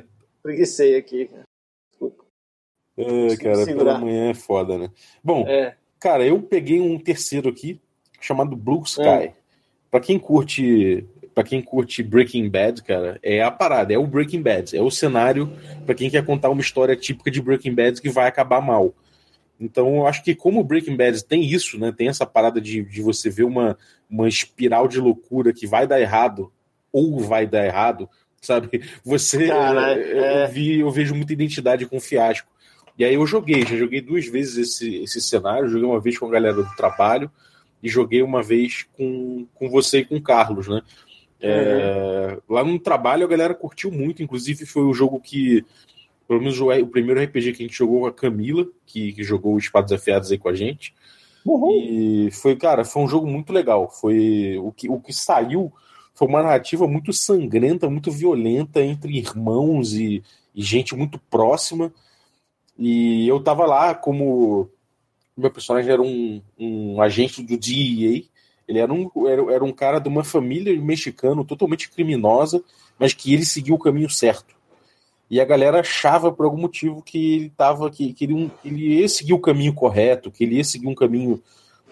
preguicei 0.43 0.95
aqui, 0.95 1.27
cara. 1.27 1.43
Desculpa. 1.89 2.25
É, 2.97 3.37
cara, 3.37 3.65
pela 3.65 3.99
manhã 3.99 4.31
é 4.31 4.33
foda, 4.33 4.77
né? 4.77 4.91
Bom, 5.23 5.47
é. 5.47 5.77
cara, 5.99 6.25
eu 6.25 6.41
peguei 6.41 6.81
um 6.81 6.99
terceiro 6.99 7.49
aqui, 7.49 7.81
chamado 8.19 8.55
Blue 8.55 8.83
Sky. 8.83 9.01
É. 9.01 9.33
Pra 9.89 9.99
quem 9.99 10.19
curte 10.19 11.05
para 11.37 11.43
quem 11.43 11.61
curte 11.61 12.01
Breaking 12.01 12.49
Bad, 12.49 12.81
cara, 12.81 13.19
é 13.21 13.43
a 13.43 13.51
parada, 13.51 13.93
é 13.93 13.97
o 13.97 14.07
Breaking 14.07 14.41
Bad, 14.41 14.75
é 14.75 14.81
o 14.81 14.89
cenário 14.89 15.53
para 15.85 15.93
quem 15.93 16.09
quer 16.09 16.25
contar 16.25 16.49
uma 16.49 16.61
história 16.61 16.95
típica 16.95 17.29
de 17.29 17.39
Breaking 17.39 17.75
Bad 17.75 18.01
que 18.01 18.09
vai 18.09 18.27
acabar 18.27 18.59
mal. 18.59 18.91
Então, 19.59 19.97
eu 19.97 20.07
acho 20.07 20.23
que 20.23 20.33
como 20.33 20.63
Breaking 20.63 20.97
Bad 20.97 21.23
tem 21.25 21.43
isso, 21.43 21.77
né, 21.77 21.93
tem 21.95 22.07
essa 22.07 22.25
parada 22.25 22.59
de, 22.59 22.83
de 22.83 23.03
você 23.03 23.29
ver 23.29 23.43
uma, 23.43 23.77
uma 24.09 24.27
espiral 24.27 24.87
de 24.87 24.99
loucura 24.99 25.53
que 25.53 25.67
vai 25.67 25.85
dar 25.85 26.01
errado 26.01 26.51
ou 26.91 27.19
vai 27.19 27.45
dar 27.45 27.67
errado, 27.67 28.09
sabe? 28.41 28.81
Você, 29.05 29.47
Cara, 29.47 29.93
é... 29.93 30.45
eu, 30.45 30.47
vi, 30.47 30.79
eu 30.79 30.89
vejo 30.89 31.13
muita 31.13 31.33
identidade 31.33 31.85
com 31.85 31.97
o 31.97 32.01
fiasco. 32.01 32.49
E 32.97 33.05
aí 33.05 33.13
eu 33.13 33.27
joguei, 33.27 33.61
já 33.61 33.75
joguei 33.75 34.01
duas 34.01 34.25
vezes 34.25 34.57
esse, 34.57 35.03
esse 35.03 35.21
cenário, 35.21 35.69
joguei 35.69 35.87
uma 35.87 35.99
vez 35.99 36.17
com 36.17 36.25
a 36.25 36.31
galera 36.31 36.55
do 36.55 36.75
trabalho 36.75 37.29
e 37.81 37.89
joguei 37.89 38.21
uma 38.21 38.41
vez 38.41 38.87
com, 38.97 39.47
com 39.53 39.69
você 39.69 39.99
e 39.99 40.05
com 40.05 40.15
o 40.15 40.21
Carlos, 40.21 40.67
né? 40.67 40.81
É, 41.39 42.39
uhum. 42.49 42.55
Lá 42.55 42.63
no 42.63 42.79
trabalho 42.79 43.23
a 43.23 43.29
galera 43.29 43.53
curtiu 43.53 43.91
muito, 43.91 44.23
inclusive 44.23 44.65
foi 44.65 44.83
o 44.83 44.93
jogo 44.93 45.19
que, 45.19 45.63
pelo 46.27 46.39
menos 46.39 46.59
o, 46.59 46.71
o 46.71 46.87
primeiro 46.87 47.21
RPG 47.21 47.53
que 47.53 47.63
a 47.63 47.67
gente 47.67 47.77
jogou 47.77 48.01
com 48.01 48.07
a 48.07 48.13
Camila, 48.13 48.65
que, 48.85 49.13
que 49.13 49.23
jogou 49.23 49.53
o 49.53 49.59
Espadas 49.59 49.91
Afiadas 49.91 50.31
aí 50.31 50.37
com 50.37 50.49
a 50.49 50.55
gente. 50.55 50.93
Uhum. 51.45 51.71
E 51.71 52.31
foi, 52.31 52.55
cara, 52.55 52.83
foi 52.83 53.03
um 53.03 53.07
jogo 53.07 53.27
muito 53.27 53.53
legal. 53.53 53.89
Foi 53.89 54.57
o 54.57 54.71
que, 54.71 54.89
o 54.89 54.99
que 54.99 55.13
saiu 55.13 55.71
foi 56.17 56.27
uma 56.27 56.41
narrativa 56.41 56.87
muito 56.87 57.13
sangrenta, 57.13 57.87
muito 57.87 58.11
violenta 58.11 58.81
entre 58.81 59.15
irmãos 59.19 59.93
e, 59.93 60.23
e 60.55 60.63
gente 60.63 60.95
muito 60.95 61.19
próxima. 61.29 61.93
E 62.75 63.27
eu 63.27 63.39
tava 63.39 63.67
lá 63.67 63.93
como 63.93 64.67
meu 65.41 65.51
personagem 65.51 65.91
era 65.91 66.01
um, 66.01 66.41
um 66.57 67.01
agente 67.01 67.41
do 67.41 67.57
DEA 67.57 68.23
ele 68.67 68.79
era 68.79 68.91
um, 68.91 69.09
era, 69.27 69.53
era 69.53 69.63
um 69.63 69.71
cara 69.71 69.99
de 69.99 70.09
uma 70.09 70.23
família 70.23 70.77
mexicana 70.79 71.43
totalmente 71.45 71.89
criminosa, 71.89 72.61
mas 72.99 73.13
que 73.13 73.33
ele 73.33 73.45
seguiu 73.45 73.75
o 73.75 73.79
caminho 73.79 74.09
certo. 74.09 74.55
E 75.29 75.39
a 75.39 75.45
galera 75.45 75.79
achava 75.79 76.31
por 76.31 76.45
algum 76.45 76.57
motivo 76.57 77.01
que 77.01 77.35
ele 77.35 77.49
tava 77.55 77.89
que, 77.89 78.13
que, 78.13 78.25
ele, 78.25 78.51
ele 78.63 78.99
ia 78.99 79.07
seguir 79.07 79.33
o 79.33 79.39
caminho 79.39 79.73
correto, 79.73 80.31
que 80.31 80.43
ele 80.43 80.55
ia 80.57 80.63
seguir 80.63 80.87
um 80.87 80.95
caminho 80.95 81.41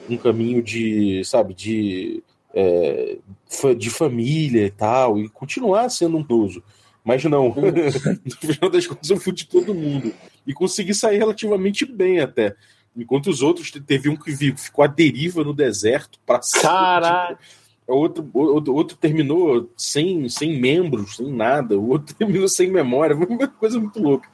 um 0.09 0.17
caminho 0.17 0.61
de, 0.61 1.23
sabe, 1.23 1.53
de 1.53 2.21
é, 2.53 3.17
de 3.77 3.89
família 3.89 4.65
e 4.65 4.71
tal, 4.71 5.17
e 5.17 5.27
continuar 5.29 5.89
sendo 5.89 6.17
um 6.17 6.21
idoso. 6.21 6.61
Mas 7.03 7.23
não, 7.23 7.49
no 8.23 8.53
final 8.53 8.69
das 8.69 8.85
contas 8.85 9.09
eu 9.09 9.17
fui 9.17 9.33
de 9.33 9.47
todo 9.47 9.73
mundo. 9.73 10.13
E 10.45 10.53
consegui 10.53 10.93
sair 10.93 11.17
relativamente 11.17 11.85
bem 11.85 12.19
até. 12.19 12.55
Enquanto 12.95 13.27
os 13.27 13.41
outros 13.41 13.71
teve 13.71 14.07
um 14.09 14.15
que 14.15 14.33
ficou 14.55 14.83
à 14.83 14.87
deriva 14.87 15.43
no 15.43 15.53
deserto 15.53 16.17
para 16.25 16.39
Caralho! 16.61 17.37
Tipo, 17.37 17.93
outro, 17.93 18.29
outro, 18.33 18.73
outro 18.73 18.97
terminou 18.97 19.69
sem, 19.75 20.29
sem 20.29 20.59
membros, 20.59 21.17
sem 21.17 21.31
nada. 21.31 21.77
O 21.77 21.89
outro 21.89 22.15
terminou 22.15 22.47
sem 22.47 22.71
memória. 22.71 23.15
Foi 23.15 23.27
uma 23.27 23.47
coisa 23.47 23.79
muito 23.79 24.01
louca. 24.01 24.29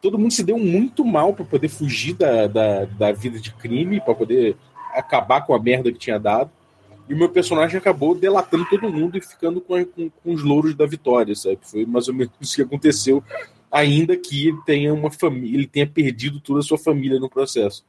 todo 0.00 0.18
mundo 0.18 0.32
se 0.32 0.42
deu 0.42 0.58
muito 0.58 1.04
mal 1.04 1.34
para 1.34 1.44
poder 1.44 1.68
fugir 1.68 2.14
da, 2.14 2.46
da, 2.46 2.84
da 2.86 3.12
vida 3.12 3.38
de 3.38 3.52
crime, 3.54 4.00
para 4.00 4.14
poder 4.14 4.56
acabar 4.94 5.42
com 5.42 5.54
a 5.54 5.62
merda 5.62 5.92
que 5.92 5.98
tinha 5.98 6.18
dado. 6.18 6.50
E 7.08 7.14
o 7.14 7.16
meu 7.16 7.28
personagem 7.28 7.76
acabou 7.76 8.14
delatando 8.14 8.64
todo 8.70 8.90
mundo 8.90 9.18
e 9.18 9.20
ficando 9.20 9.60
com, 9.60 9.84
com, 9.84 10.08
com 10.08 10.32
os 10.32 10.42
louros 10.42 10.74
da 10.74 10.86
vitória, 10.86 11.34
sabe? 11.34 11.58
Foi 11.60 11.84
mais 11.84 12.08
ou 12.08 12.14
menos 12.14 12.32
isso 12.40 12.56
que 12.56 12.62
aconteceu, 12.62 13.22
ainda 13.72 14.14
que 14.16 14.48
ele 14.48 14.58
tenha 14.66 14.92
uma 14.92 15.10
família, 15.10 15.56
ele 15.56 15.66
tenha 15.66 15.86
perdido 15.86 16.38
toda 16.40 16.60
a 16.60 16.62
sua 16.62 16.76
família 16.76 17.18
no 17.18 17.30
processo. 17.30 17.84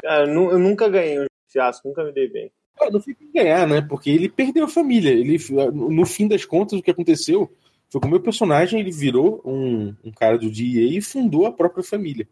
Cara, 0.00 0.28
eu 0.28 0.58
nunca 0.58 0.88
ganhei 0.88 1.20
um 1.20 1.26
fiasco, 1.48 1.88
nunca 1.88 2.04
me 2.04 2.12
dei 2.12 2.28
bem. 2.28 2.52
Ah, 2.80 2.90
não 2.90 3.00
fica 3.00 3.24
ganhar, 3.32 3.66
né? 3.66 3.80
Porque 3.80 4.10
ele 4.10 4.28
perdeu 4.28 4.64
a 4.64 4.68
família. 4.68 5.10
Ele, 5.10 5.38
no 5.72 6.06
fim 6.06 6.28
das 6.28 6.44
contas, 6.44 6.78
o 6.78 6.82
que 6.82 6.90
aconteceu 6.90 7.50
foi 7.90 8.00
que 8.00 8.06
o 8.06 8.10
meu 8.10 8.20
personagem 8.20 8.80
ele 8.80 8.90
virou 8.90 9.40
um, 9.44 9.94
um 10.04 10.10
cara 10.10 10.38
do 10.38 10.50
DEA 10.50 10.98
e 10.98 11.00
fundou 11.00 11.46
a 11.46 11.52
própria 11.52 11.84
família. 11.84 12.28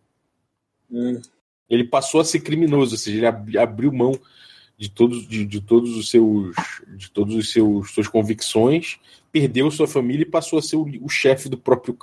Hum. 0.91 1.21
Ele 1.69 1.85
passou 1.85 2.21
a 2.21 2.25
ser 2.25 2.41
criminoso, 2.41 2.95
ou 2.95 2.99
seja, 2.99 3.17
ele 3.19 3.27
ab 3.27 3.59
abriu 3.59 3.93
mão 3.93 4.13
de 4.83 4.91
todos, 4.91 5.29
de, 5.29 5.47
de, 5.47 5.61
todos 5.61 5.97
os 5.97 6.11
seus, 6.11 6.57
de 6.97 7.09
todos 7.09 7.37
os 7.37 7.53
seus 7.53 7.93
suas 7.93 8.09
convicções, 8.09 8.99
perdeu 9.31 9.71
sua 9.71 9.87
família 9.87 10.25
e 10.25 10.29
passou 10.29 10.59
a 10.59 10.63
ser 10.63 10.75
o, 10.75 10.85
o 11.03 11.09
chefe 11.09 11.49
do 11.49 11.57
próprio 11.57 11.97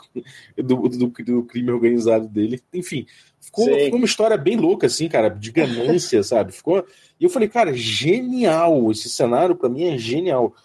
do, 0.56 0.88
do, 0.88 1.08
do, 1.10 1.44
crime 1.44 1.72
organizado 1.72 2.26
dele. 2.30 2.62
Enfim, 2.74 3.06
ficou, 3.42 3.66
ficou, 3.66 3.98
uma 4.00 4.06
história 4.06 4.38
bem 4.38 4.56
louca, 4.56 4.88
assim, 4.88 5.10
cara, 5.10 5.28
de 5.28 5.52
ganância, 5.52 6.24
sabe? 6.24 6.54
Ficou. 6.54 6.86
E 7.20 7.26
eu 7.26 7.30
falei, 7.30 7.50
cara, 7.50 7.74
genial! 7.74 8.90
Esse 8.92 9.10
cenário 9.10 9.58
para 9.58 9.68
mim 9.68 9.84
é 9.84 9.98
genial. 9.98 10.56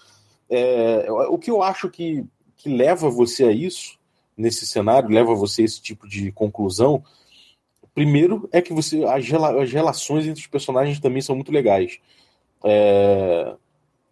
É, 0.49 1.11
o 1.11 1.37
que 1.37 1.51
eu 1.51 1.65
acho 1.65 1.91
que, 1.91 2.25
que 2.57 2.69
leva 2.69 3.11
você 3.11 3.43
a 3.43 3.51
isso 3.51 3.99
nesse 4.37 4.69
cenário, 4.69 5.11
leva 5.11 5.35
você 5.35 5.63
a 5.63 5.65
esse 5.65 5.83
tipo 5.83 6.07
de 6.07 6.31
conclusão 6.31 7.03
Primeiro 7.95 8.49
é 8.53 8.61
que 8.61 8.73
você 8.73 9.05
as, 9.05 9.27
rela 9.29 9.63
as 9.63 9.73
relações 9.73 10.27
entre 10.27 10.41
os 10.41 10.47
personagens 10.47 10.99
também 10.99 11.23
são 11.23 11.37
muito 11.37 11.53
legais. 11.53 11.99
É, 12.65 13.55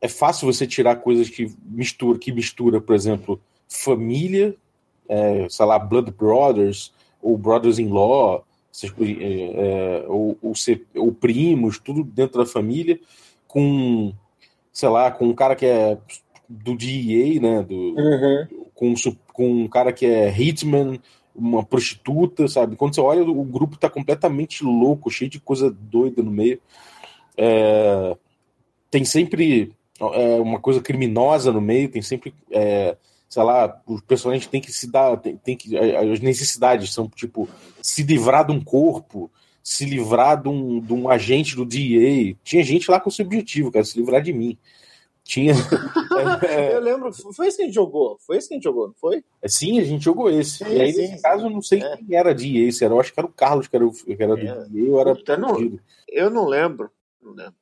é 0.00 0.08
fácil 0.08 0.52
você 0.52 0.66
tirar 0.66 0.96
coisas 0.96 1.28
que 1.28 1.52
mistura, 1.64 2.18
que 2.18 2.32
mistura, 2.32 2.80
por 2.80 2.94
exemplo, 2.94 3.40
família, 3.68 4.54
é, 5.08 5.46
sei 5.48 5.66
lá, 5.66 5.78
Blood 5.78 6.10
Brothers 6.12 6.92
ou 7.20 7.36
Brothers-in-Law, 7.38 8.44
é, 8.82 8.84
é, 8.86 10.04
ou, 10.08 10.36
ou, 10.42 10.52
ou, 10.96 11.12
primos, 11.12 11.78
tudo 11.78 12.02
dentro 12.02 12.38
da 12.38 12.46
família, 12.46 12.98
com, 13.46 14.12
sei 14.72 14.88
lá, 14.88 15.10
com 15.10 15.26
um 15.26 15.34
cara 15.34 15.54
que 15.54 15.66
é 15.66 15.98
do 16.48 16.76
DEA, 16.76 17.40
né, 17.40 17.62
do, 17.62 17.74
uhum. 17.74 18.68
com, 18.74 18.94
com 19.32 19.50
um 19.64 19.68
cara 19.68 19.92
que 19.92 20.06
é 20.06 20.30
hitman, 20.30 20.98
uma 21.34 21.64
prostituta, 21.64 22.46
sabe? 22.48 22.76
Quando 22.76 22.94
você 22.94 23.00
olha, 23.00 23.22
o 23.22 23.44
grupo 23.44 23.78
tá 23.78 23.88
completamente 23.88 24.64
louco, 24.64 25.10
cheio 25.10 25.30
de 25.30 25.40
coisa 25.40 25.70
doida 25.70 26.22
no 26.22 26.30
meio. 26.30 26.60
É, 27.36 28.16
tem 28.90 29.04
sempre 29.04 29.72
é, 30.00 30.40
uma 30.40 30.60
coisa 30.60 30.80
criminosa 30.80 31.52
no 31.52 31.60
meio, 31.60 31.88
tem 31.88 32.02
sempre, 32.02 32.34
é, 32.50 32.96
sei 33.28 33.42
lá, 33.42 33.80
os 33.86 34.00
personagens 34.02 34.46
têm 34.46 34.60
que 34.60 34.72
se 34.72 34.90
dar, 34.90 35.16
tem, 35.16 35.36
tem 35.36 35.56
que, 35.56 35.76
as 35.76 36.20
necessidades 36.20 36.92
são 36.92 37.08
tipo 37.08 37.48
se 37.80 38.02
livrar 38.02 38.46
de 38.46 38.52
um 38.52 38.62
corpo, 38.62 39.30
se 39.62 39.84
livrar 39.84 40.42
de 40.42 40.48
um, 40.48 40.80
de 40.80 40.92
um 40.92 41.08
agente 41.08 41.56
do 41.56 41.64
DEA. 41.64 42.34
Tinha 42.42 42.62
gente 42.62 42.90
lá 42.90 43.00
com 43.00 43.08
esse 43.08 43.22
objetivo, 43.22 43.70
cara, 43.70 43.84
se 43.84 43.98
livrar 43.98 44.20
de 44.20 44.32
mim. 44.32 44.58
Tinha. 45.24 45.54
eu 46.72 46.80
lembro, 46.80 47.12
foi 47.12 47.46
esse 47.46 47.56
que 47.56 47.62
a 47.62 47.66
gente 47.66 47.74
jogou. 47.74 48.18
Foi 48.26 48.36
esse 48.36 48.48
que 48.48 48.54
a 48.54 48.56
gente 48.56 48.64
jogou, 48.64 48.88
não 48.88 48.94
foi? 48.94 49.24
Sim, 49.46 49.78
a 49.78 49.84
gente 49.84 50.04
jogou 50.04 50.30
esse. 50.30 50.64
E 50.64 50.80
aí, 50.80 50.92
sim, 50.92 51.00
nesse 51.00 51.16
sim. 51.16 51.22
caso, 51.22 51.46
eu 51.46 51.50
não 51.50 51.62
sei 51.62 51.82
é. 51.82 51.96
quem 51.96 52.16
era 52.16 52.34
de 52.34 52.58
esse. 52.58 52.84
Era, 52.84 52.94
eu 52.94 53.00
acho 53.00 53.12
que 53.12 53.20
era 53.20 53.26
o 53.26 53.32
Carlos 53.32 53.68
que 53.68 53.76
era, 53.76 53.86
o, 53.86 53.92
que 53.92 54.16
era 54.22 54.36
do 54.36 54.42
é. 54.42 54.54
DA, 54.54 54.68
eu 54.74 55.00
era. 55.00 55.14
Puta, 55.14 55.36
não, 55.36 55.56
eu 56.08 56.30
não 56.30 56.46
lembro. 56.46 56.90
Não 57.22 57.32
lembro. 57.32 57.54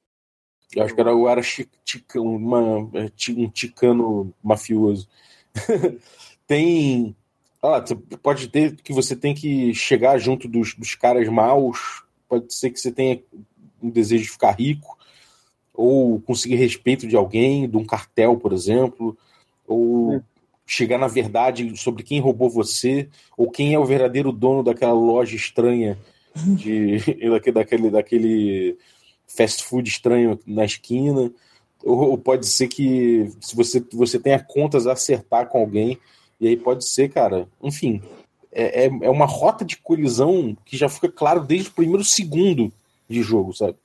Eu 0.75 0.85
acho 0.85 0.95
que 0.95 1.01
era, 1.01 1.11
eu 1.11 1.29
era 1.29 1.43
tica, 1.85 2.21
uma, 2.21 2.89
é, 2.95 3.11
um 3.33 3.51
ticano 3.51 4.33
mafioso. 4.43 5.09
tem. 6.47 7.15
Ah, 7.63 7.85
pode 8.23 8.49
ter 8.49 8.75
que 8.77 8.93
você 8.93 9.15
tem 9.15 9.35
que 9.35 9.75
chegar 9.75 10.17
junto 10.19 10.49
dos, 10.49 10.75
dos 10.75 10.95
caras 10.95 11.29
maus. 11.29 12.05
Pode 12.27 12.55
ser 12.55 12.71
que 12.71 12.81
você 12.81 12.91
tenha 12.91 13.23
um 13.83 13.91
desejo 13.91 14.25
de 14.25 14.31
ficar 14.31 14.53
rico 14.53 14.97
ou 15.81 16.21
conseguir 16.21 16.57
respeito 16.57 17.07
de 17.07 17.17
alguém, 17.17 17.69
de 17.69 17.77
um 17.77 17.85
cartel, 17.85 18.37
por 18.37 18.53
exemplo, 18.53 19.17
ou 19.67 20.17
é. 20.17 20.23
chegar 20.67 20.99
na 20.99 21.09
verdade 21.09 21.75
sobre 21.77 22.03
quem 22.03 22.21
roubou 22.21 22.51
você, 22.51 23.09
ou 23.37 23.51
quem 23.51 23.73
é 23.73 23.79
o 23.79 23.85
verdadeiro 23.85 24.31
dono 24.31 24.63
daquela 24.63 24.93
loja 24.93 25.35
estranha 25.35 25.99
de 26.37 26.99
daquele, 27.55 27.91
daquele 27.91 28.77
fast 29.27 29.65
food 29.65 29.89
estranho 29.89 30.39
na 30.47 30.67
esquina. 30.67 31.33
Ou, 31.83 32.11
ou 32.11 32.19
pode 32.19 32.47
ser 32.47 32.69
que 32.69 33.33
se 33.41 33.57
você, 33.57 33.83
você 33.93 34.19
tenha 34.19 34.39
contas 34.39 34.87
a 34.87 34.93
acertar 34.93 35.49
com 35.49 35.59
alguém, 35.59 35.99
e 36.39 36.47
aí 36.47 36.57
pode 36.59 36.87
ser, 36.87 37.09
cara, 37.09 37.49
enfim, 37.63 38.03
é, 38.53 38.85
é, 38.85 38.87
é 38.87 39.11
uma 39.11 39.27
rota 39.27 39.65
de 39.65 39.79
colisão 39.79 40.55
que 40.67 40.77
já 40.77 40.91
fica 40.91 41.11
claro 41.11 41.41
desde 41.41 41.71
o 41.71 41.73
primeiro 41.73 42.05
segundo 42.05 42.71
de 43.09 43.23
jogo, 43.23 43.55
sabe? 43.55 43.77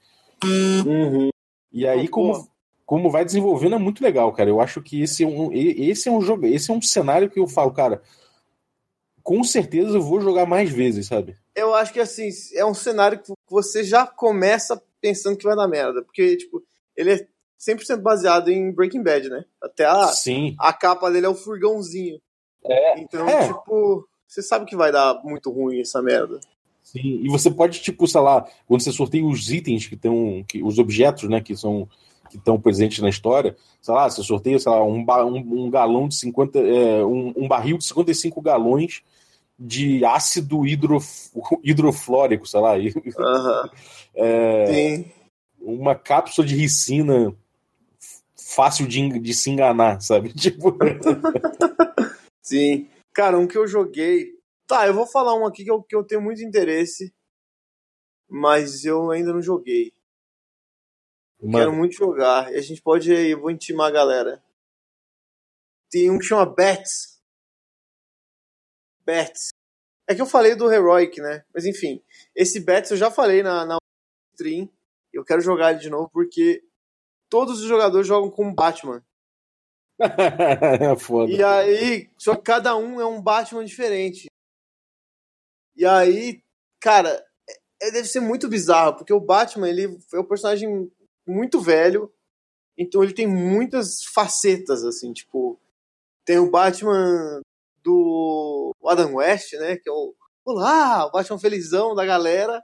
Uhum. 0.44 1.30
E 1.76 1.86
aí, 1.86 2.08
como, 2.08 2.48
como 2.86 3.12
vai 3.12 3.26
desenvolvendo, 3.26 3.76
é 3.76 3.78
muito 3.78 4.02
legal, 4.02 4.32
cara. 4.32 4.50
Eu 4.50 4.62
acho 4.62 4.82
que 4.82 5.02
esse 5.02 5.26
é 5.26 5.28
um, 5.28 5.52
esse 5.52 6.08
é 6.08 6.12
um 6.12 6.22
jogo, 6.22 6.46
esse 6.46 6.72
é 6.72 6.74
um 6.74 6.82
cenário 6.82 7.30
que 7.30 7.38
eu 7.38 7.48
falo, 7.50 7.74
cara, 7.74 8.02
com 9.22 9.44
certeza 9.44 9.98
eu 9.98 10.02
vou 10.02 10.22
jogar 10.22 10.46
mais 10.46 10.72
vezes, 10.72 11.08
sabe? 11.08 11.36
Eu 11.54 11.76
acho 11.76 11.92
que 11.92 12.00
assim, 12.00 12.30
é 12.54 12.66
um 12.66 12.74
cenário 12.74 13.20
que 13.20 13.34
você 13.50 13.84
já 13.84 14.08
começa 14.08 14.82
pensando 15.02 15.36
que 15.36 15.44
vai 15.44 15.54
dar 15.54 15.68
merda. 15.68 16.02
Porque, 16.02 16.38
tipo, 16.38 16.64
ele 16.96 17.12
é 17.12 17.28
100% 17.60 17.98
baseado 17.98 18.50
em 18.50 18.72
Breaking 18.72 19.04
Bad, 19.04 19.28
né? 19.28 19.44
Até 19.62 19.84
a, 19.84 20.08
Sim. 20.08 20.56
a 20.58 20.72
capa 20.72 21.12
dele 21.12 21.26
é 21.26 21.30
o 21.30 21.36
furgãozinho. 21.36 22.22
É. 22.64 23.00
Então, 23.02 23.28
é. 23.28 23.48
tipo, 23.48 24.08
você 24.26 24.42
sabe 24.42 24.66
que 24.66 24.78
vai 24.78 24.94
dar 24.94 25.22
muito 25.26 25.52
ruim 25.52 25.82
essa 25.82 26.02
merda. 26.02 26.40
Sim, 26.86 27.20
e 27.24 27.28
você 27.30 27.50
pode, 27.50 27.82
tipo, 27.82 28.08
sei 28.08 28.22
lá, 28.22 28.46
quando 28.68 28.82
você 28.82 28.92
sorteia 28.92 29.26
os 29.26 29.52
itens 29.52 29.88
que 29.88 29.96
estão, 29.96 30.46
que, 30.48 30.62
os 30.62 30.78
objetos, 30.78 31.28
né, 31.28 31.42
que 31.42 31.58
são 31.58 31.90
que 32.30 32.38
estão 32.38 32.60
presentes 32.60 33.00
na 33.00 33.10
história, 33.10 33.56
sei 33.82 33.94
lá, 33.94 34.10
você 34.10 34.22
sorteia, 34.24 34.60
sei 34.60 34.72
lá, 34.72 34.84
um, 34.84 35.04
um, 35.04 35.66
um 35.66 35.70
galão 35.70 36.08
de 36.08 36.16
50, 36.16 36.60
é, 36.60 37.04
um, 37.04 37.34
um, 37.38 37.48
barril 37.48 37.78
de 37.78 37.86
55 37.86 38.42
galões 38.42 39.02
de 39.58 40.04
ácido 40.06 40.66
hidrof, 40.66 41.32
hidroflórico, 41.64 42.48
sei 42.48 42.60
lá. 42.60 42.76
Uhum. 42.76 43.70
é, 44.16 44.66
Sim. 44.68 45.12
Uma 45.60 45.96
cápsula 45.96 46.46
de 46.46 46.56
ricina 46.56 47.34
fácil 48.38 48.88
de, 48.88 49.20
de 49.20 49.34
se 49.34 49.50
enganar, 49.50 50.02
sabe? 50.02 50.34
Tipo... 50.38 50.78
Sim. 52.42 52.88
Cara, 53.12 53.40
um 53.40 53.48
que 53.48 53.58
eu 53.58 53.68
joguei 53.68 54.35
Tá, 54.68 54.88
eu 54.88 54.94
vou 54.94 55.06
falar 55.06 55.36
um 55.36 55.46
aqui 55.46 55.64
que 55.64 55.72
eu, 55.72 55.84
que 55.84 55.96
eu 55.96 56.04
tenho 56.04 56.22
muito 56.22 56.42
interesse, 56.44 57.14
mas 58.28 58.84
eu 58.84 59.12
ainda 59.12 59.32
não 59.32 59.42
joguei. 59.42 59.94
Mano. 61.40 61.58
Quero 61.58 61.74
muito 61.74 61.96
jogar. 61.96 62.52
E 62.52 62.58
a 62.58 62.62
gente 62.62 62.82
pode. 62.82 63.12
Eu 63.12 63.40
vou 63.40 63.52
intimar 63.52 63.88
a 63.88 63.94
galera. 63.94 64.44
Tem 65.92 66.10
um 66.10 66.18
que 66.18 66.26
chama 66.26 66.46
Bats. 66.46 67.22
Bats. 69.06 69.50
É 70.08 70.16
que 70.16 70.22
eu 70.22 70.26
falei 70.26 70.56
do 70.56 70.72
Heroic, 70.72 71.22
né? 71.22 71.46
Mas 71.54 71.66
enfim. 71.66 72.04
Esse 72.36 72.60
Bats 72.60 72.92
eu 72.92 72.98
já 72.98 73.12
falei 73.12 73.44
na, 73.44 73.66
na 73.66 73.78
stream. 74.34 74.70
Eu 75.14 75.24
quero 75.24 75.42
jogar 75.42 75.72
ele 75.72 75.80
de 75.80 75.90
novo 75.90 76.10
porque 76.12 76.64
todos 77.30 77.62
os 77.62 77.68
jogadores 77.68 78.08
jogam 78.08 78.30
com 78.30 78.54
Batman. 78.54 79.04
é 80.00 80.96
foda. 81.00 81.32
E 81.32 81.44
aí, 81.44 82.10
só 82.18 82.36
que 82.36 82.42
cada 82.42 82.76
um 82.76 83.00
é 83.00 83.06
um 83.06 83.22
Batman 83.22 83.64
diferente. 83.64 84.28
E 85.76 85.86
aí, 85.86 86.42
cara, 86.80 87.24
é, 87.82 87.92
deve 87.92 88.08
ser 88.08 88.20
muito 88.20 88.48
bizarro, 88.48 88.96
porque 88.96 89.14
o 89.14 89.20
Batman, 89.20 89.70
ele 89.70 89.98
é 90.14 90.20
um 90.20 90.24
personagem 90.24 90.92
muito 91.28 91.60
velho, 91.60 92.12
então 92.78 93.04
ele 93.04 93.14
tem 93.14 93.28
muitas 93.28 94.04
facetas, 94.14 94.84
assim, 94.84 95.12
tipo, 95.14 95.60
tem 96.26 96.38
o 96.40 96.50
Batman 96.50 97.42
do 97.84 98.74
Adam 98.86 99.16
West, 99.16 99.54
né, 99.54 99.78
que 99.78 99.90
é 99.90 99.92
o, 99.92 100.14
olá, 100.46 101.06
o 101.06 101.12
Batman 101.12 101.40
felizão 101.40 101.94
da 101.94 102.06
galera, 102.06 102.64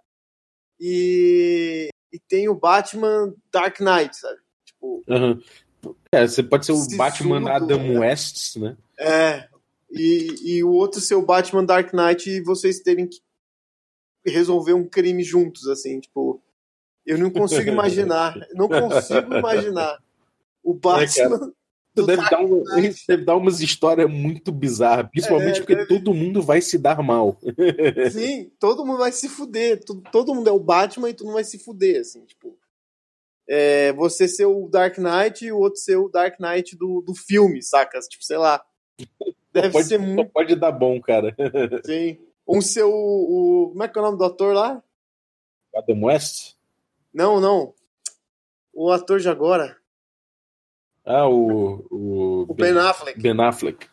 e, 0.79 1.89
e 2.11 2.19
tem 2.19 2.49
o 2.49 2.55
Batman 2.55 3.33
Dark 3.51 3.79
Knight, 3.79 4.15
sabe, 4.17 4.39
tipo... 4.65 5.03
Uhum. 5.07 5.41
É, 6.11 6.27
você 6.27 6.43
pode 6.43 6.65
ser 6.65 6.73
o 6.73 6.97
Batman 6.97 7.51
Adam 7.51 7.79
né? 7.79 7.99
West, 7.99 8.57
né? 8.57 8.77
É, 8.99 9.49
e, 9.91 10.35
e 10.57 10.63
o 10.63 10.71
outro 10.71 10.99
ser 11.01 11.15
o 11.15 11.25
Batman 11.25 11.65
Dark 11.65 11.93
Knight 11.93 12.29
e 12.29 12.41
vocês 12.41 12.79
terem 12.79 13.07
que 13.07 13.19
resolver 14.25 14.73
um 14.73 14.87
crime 14.87 15.23
juntos, 15.23 15.67
assim, 15.67 15.99
tipo. 15.99 16.41
Eu 17.05 17.17
não 17.17 17.31
consigo 17.31 17.67
imaginar, 17.71 18.35
não 18.53 18.69
consigo 18.69 19.33
imaginar 19.33 19.99
o 20.63 20.73
Batman 20.73 21.51
Isso 21.97 22.05
deve, 22.05 22.29
dar 22.29 22.39
um, 22.41 22.79
isso 22.79 23.03
deve 23.07 23.25
dar 23.25 23.35
umas 23.35 23.59
histórias 23.59 24.09
muito 24.09 24.51
bizarras, 24.51 25.09
principalmente 25.09 25.57
É, 25.57 25.59
porque 25.59 25.75
deve- 25.75 25.87
todo 25.87 26.13
mundo 26.13 26.41
vai 26.41 26.61
se 26.61 26.77
dar 26.77 27.01
mal. 27.01 27.37
Sim, 28.11 28.51
todo 28.59 28.85
mundo 28.85 28.99
vai 28.99 29.11
se 29.11 29.27
fuder. 29.27 29.83
Todo, 29.83 30.01
todo 30.11 30.35
mundo 30.35 30.47
é 30.47 30.53
o 30.53 30.59
Batman 30.59 31.09
e 31.09 31.13
todo 31.13 31.25
mundo 31.25 31.35
vai 31.35 31.43
se 31.43 31.57
fuder, 31.59 32.01
assim, 32.01 32.23
tipo. 32.25 32.57
É, 33.49 33.91
você 33.93 34.27
ser 34.27 34.45
o 34.45 34.69
Dark 34.69 34.97
Knight 34.97 35.43
e 35.43 35.51
o 35.51 35.57
outro 35.57 35.79
ser 35.81 35.97
o 35.97 36.07
Dark 36.07 36.39
Knight 36.39 36.77
do, 36.77 37.01
do 37.01 37.13
filme, 37.13 37.61
sacas? 37.61 38.07
Tipo, 38.07 38.23
sei 38.23 38.37
lá. 38.37 38.63
Deve 39.53 39.71
pode, 39.71 39.87
ser 39.87 39.99
só 39.99 40.05
muito. 40.05 40.31
pode 40.31 40.55
dar 40.55 40.71
bom, 40.71 40.99
cara. 41.01 41.35
Sim. 41.85 42.17
Um 42.47 42.61
ser 42.61 42.83
o. 42.83 43.69
Como 43.71 43.83
é 43.83 43.87
que 43.87 43.97
é 43.97 44.01
o 44.01 44.05
nome 44.05 44.17
do 44.17 44.25
ator 44.25 44.53
lá? 44.53 44.81
Adam 45.75 46.03
West? 46.03 46.55
Não, 47.13 47.39
não. 47.39 47.73
O 48.73 48.91
ator 48.91 49.19
de 49.19 49.29
agora. 49.29 49.77
Ah, 51.05 51.27
o. 51.27 51.85
O, 51.89 52.45
O 52.49 52.53
Ben 52.53 52.77
Affleck. 52.77 53.19
Ben 53.19 53.39
Affleck. 53.41 53.87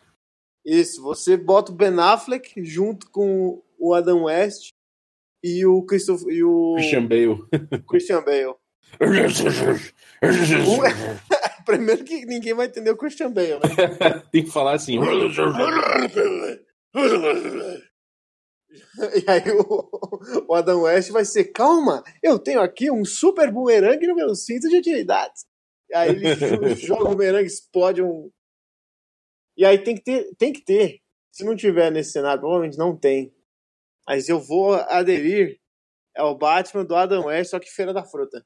Isso, 0.65 1.01
você 1.01 1.35
bota 1.35 1.71
o 1.71 1.75
Ben 1.75 1.97
Affleck 1.99 2.63
junto 2.63 3.09
com 3.09 3.61
o 3.77 3.93
Adam 3.93 4.23
West 4.23 4.71
e 5.43 5.65
o 5.65 5.81
Christopher, 5.83 6.33
e 6.33 6.43
o 6.43 6.75
Christian 6.75 7.07
Bale. 7.07 7.43
Christian 7.87 8.23
Bale. 8.23 8.55
Primeiro 11.69 12.03
que 12.03 12.25
ninguém 12.25 12.55
vai 12.55 12.65
entender 12.65 12.89
o 12.89 12.97
Christian 12.97 13.31
Bale, 13.31 13.53
né? 13.59 13.59
Tem 14.31 14.43
que 14.43 14.49
falar 14.49 14.73
assim. 14.73 14.97
E 19.15 19.29
aí 19.29 19.51
o, 19.51 19.89
o 20.47 20.53
Adam 20.55 20.81
West 20.81 21.11
vai 21.11 21.23
ser, 21.25 21.45
calma, 21.45 22.03
eu 22.23 22.39
tenho 22.39 22.59
aqui 22.59 22.89
um 22.89 23.05
super 23.05 23.51
bumerangue 23.51 24.07
no 24.07 24.15
meu 24.15 24.33
cinto 24.35 24.67
de 24.67 24.77
utilidades. 24.77 25.45
E 25.89 25.95
aí 25.95 26.09
ele 26.09 26.35
jo- 26.35 26.75
joga 26.87 27.03
o 27.05 27.09
bumerangue, 27.09 27.45
explode 27.47 28.01
um... 28.01 28.31
E 29.55 29.63
aí 29.65 29.77
tem 29.77 29.95
que 29.95 30.03
ter, 30.03 30.35
tem 30.37 30.51
que 30.51 30.61
ter. 30.61 30.99
Se 31.31 31.43
não 31.43 31.55
tiver 31.55 31.91
nesse 31.91 32.13
cenário, 32.13 32.39
provavelmente 32.39 32.77
não 32.79 32.97
tem. 32.97 33.31
Mas 34.07 34.27
eu 34.27 34.39
vou 34.39 34.73
aderir 34.73 35.59
ao 36.17 36.35
Batman 36.35 36.83
do 36.83 36.95
Adam 36.95 37.25
West, 37.25 37.51
só 37.51 37.59
que 37.59 37.69
Feira 37.69 37.93
da 37.93 38.03
Fruta. 38.03 38.43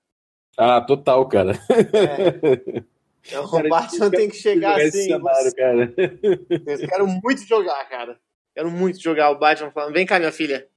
Ah, 0.58 0.82
total, 0.82 1.28
cara. 1.30 1.54
É. 1.72 2.84
Então, 3.26 3.46
o 3.46 3.70
Batman 3.70 4.10
tem 4.10 4.30
que 4.30 4.36
chegar 4.36 4.80
assim. 4.80 5.08
cenário, 5.08 5.56
cara. 5.56 5.94
Eu 5.98 6.88
quero 6.90 7.08
muito 7.08 7.48
jogar, 7.48 7.84
cara. 7.90 8.20
Quero 8.54 8.70
muito 8.70 9.02
jogar 9.02 9.32
o 9.32 9.40
Batman 9.40 9.72
falando: 9.72 9.94
vem 9.94 10.06
cá, 10.06 10.20
minha 10.20 10.32
filha. 10.32 10.68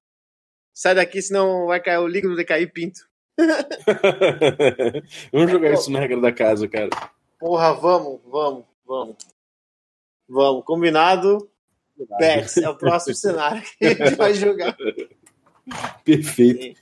Sai 0.73 0.95
daqui, 0.95 1.21
senão 1.21 1.67
vai 1.67 1.81
cair 1.81 1.99
o 1.99 2.07
líquido 2.07 2.37
de 2.37 2.45
cair 2.45 2.71
pinto. 2.73 3.01
Vamos 5.33 5.51
jogar 5.51 5.73
isso 5.73 5.91
na 5.91 6.01
regra 6.01 6.21
da 6.21 6.33
casa, 6.33 6.69
cara. 6.69 6.91
Porra, 7.39 7.75
vamos, 7.75 8.21
vamos, 8.27 8.65
vamos. 8.87 9.17
Vamos, 10.29 10.65
combinado. 10.65 11.51
Bex 12.19 12.59
é 12.59 12.69
o 12.69 12.77
próximo 12.77 13.15
cenário 13.17 13.63
que 13.79 13.87
a 13.87 13.95
gente 13.95 14.15
vai 14.17 14.35
jogar. 14.35 14.77
Perfeito. 16.05 16.81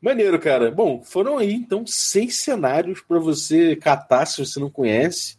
Maneiro, 0.00 0.38
cara. 0.38 0.70
Bom, 0.70 1.02
foram 1.02 1.38
aí, 1.38 1.52
então, 1.52 1.84
seis 1.86 2.36
cenários 2.36 3.00
para 3.00 3.18
você 3.18 3.74
catar 3.76 4.26
se 4.26 4.44
você 4.44 4.60
não 4.60 4.70
conhece. 4.70 5.36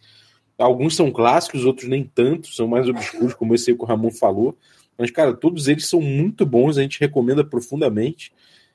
Alguns 0.58 0.96
são 0.96 1.12
clássicos, 1.12 1.65
outros 1.65 1.88
nem 1.88 2.04
tanto, 2.04 2.48
são 2.54 2.67
mais 2.67 2.89
obscuros, 2.89 3.34
como 3.36 3.54
esse 3.54 3.70
aí 3.70 3.78
que 3.78 3.84
o 3.84 3.86
Ramon 3.86 4.10
falou. 4.12 4.58
Mas, 4.98 5.12
cara, 5.12 5.34
todos 5.34 5.67
eles 5.67 5.86
são 5.88 6.02
muito 6.02 6.46
bons, 6.46 6.78
a 6.78 6.82
gente 6.82 7.00
recomenda 7.00 7.43
profundamente. 7.43 8.32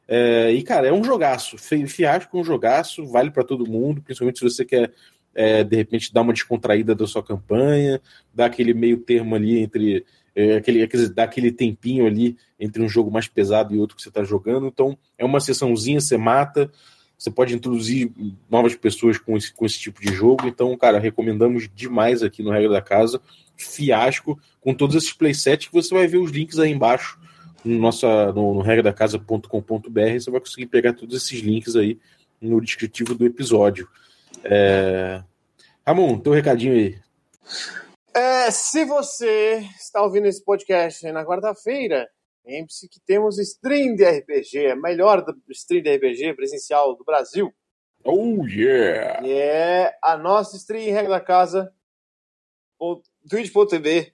É, 0.06 0.52
e, 0.52 0.62
cara, 0.62 0.86
é 0.86 0.92
um 0.92 1.02
jogaço. 1.02 1.58
Fi- 1.58 1.86
Fiasco 1.86 2.36
é 2.36 2.40
um 2.40 2.44
jogaço, 2.44 3.04
vale 3.06 3.30
para 3.30 3.42
todo 3.42 3.68
mundo, 3.68 4.00
principalmente 4.00 4.38
se 4.38 4.44
você 4.44 4.64
quer, 4.64 4.92
é, 5.34 5.64
de 5.64 5.74
repente, 5.74 6.12
dar 6.12 6.20
uma 6.20 6.32
descontraída 6.32 6.94
da 6.94 7.06
sua 7.06 7.22
campanha, 7.22 8.00
dar 8.32 8.46
aquele 8.46 8.72
meio 8.72 8.98
termo 8.98 9.34
ali 9.34 9.58
entre. 9.58 10.04
É, 10.34 10.56
aquele, 10.56 10.82
aquele, 10.82 11.08
dar 11.08 11.24
aquele 11.24 11.52
tempinho 11.52 12.06
ali 12.06 12.36
entre 12.58 12.82
um 12.82 12.88
jogo 12.88 13.10
mais 13.10 13.28
pesado 13.28 13.74
e 13.74 13.78
outro 13.78 13.96
que 13.96 14.02
você 14.02 14.08
está 14.08 14.24
jogando. 14.24 14.66
Então, 14.66 14.96
é 15.18 15.24
uma 15.24 15.40
sessãozinha, 15.40 16.00
você 16.00 16.16
mata. 16.16 16.70
Você 17.18 17.30
pode 17.30 17.54
introduzir 17.54 18.10
novas 18.50 18.74
pessoas 18.74 19.16
com 19.16 19.36
esse, 19.36 19.52
com 19.52 19.64
esse 19.64 19.78
tipo 19.78 20.00
de 20.00 20.12
jogo. 20.12 20.48
Então, 20.48 20.76
cara, 20.76 20.98
recomendamos 20.98 21.68
demais 21.72 22.22
aqui 22.22 22.42
no 22.42 22.50
Regra 22.50 22.70
da 22.70 22.82
Casa. 22.82 23.20
Fiasco, 23.56 24.40
com 24.60 24.74
todos 24.74 24.96
esses 24.96 25.12
playsets 25.12 25.68
que 25.68 25.72
você 25.72 25.94
vai 25.94 26.06
ver 26.08 26.18
os 26.18 26.32
links 26.32 26.58
aí 26.58 26.72
embaixo 26.72 27.20
no, 27.64 27.78
nossa, 27.78 28.32
no, 28.32 28.54
no 28.54 28.60
regradacasa.com.br. 28.60 29.48
Você 30.18 30.30
vai 30.30 30.40
conseguir 30.40 30.66
pegar 30.66 30.94
todos 30.94 31.16
esses 31.16 31.40
links 31.40 31.76
aí 31.76 31.98
no 32.40 32.60
descritivo 32.60 33.14
do 33.14 33.24
episódio. 33.24 33.88
É... 34.44 35.22
Ramon, 35.86 36.18
teu 36.18 36.32
recadinho 36.32 36.74
aí. 36.74 36.96
É, 38.14 38.50
se 38.50 38.84
você 38.84 39.60
está 39.78 40.02
ouvindo 40.02 40.26
esse 40.26 40.44
podcast 40.44 41.10
na 41.12 41.24
quarta-feira, 41.24 42.08
lembre-se 42.44 42.88
que 42.88 43.00
temos 43.00 43.38
stream 43.38 43.94
de 43.94 44.04
RPG, 44.04 44.66
a 44.72 44.76
melhor 44.76 45.24
do- 45.24 45.34
stream 45.50 45.82
de 45.82 45.96
RPG 45.96 46.34
presencial 46.34 46.94
do 46.94 47.04
Brasil. 47.04 47.52
Oh, 48.04 48.44
yeah! 48.46 49.26
E 49.26 49.32
é 49.32 49.96
a 50.02 50.16
nossa 50.18 50.56
stream 50.56 50.92
Regra 50.92 51.10
da 51.10 51.20
Casa, 51.20 51.72
twitch.tv 53.30 54.12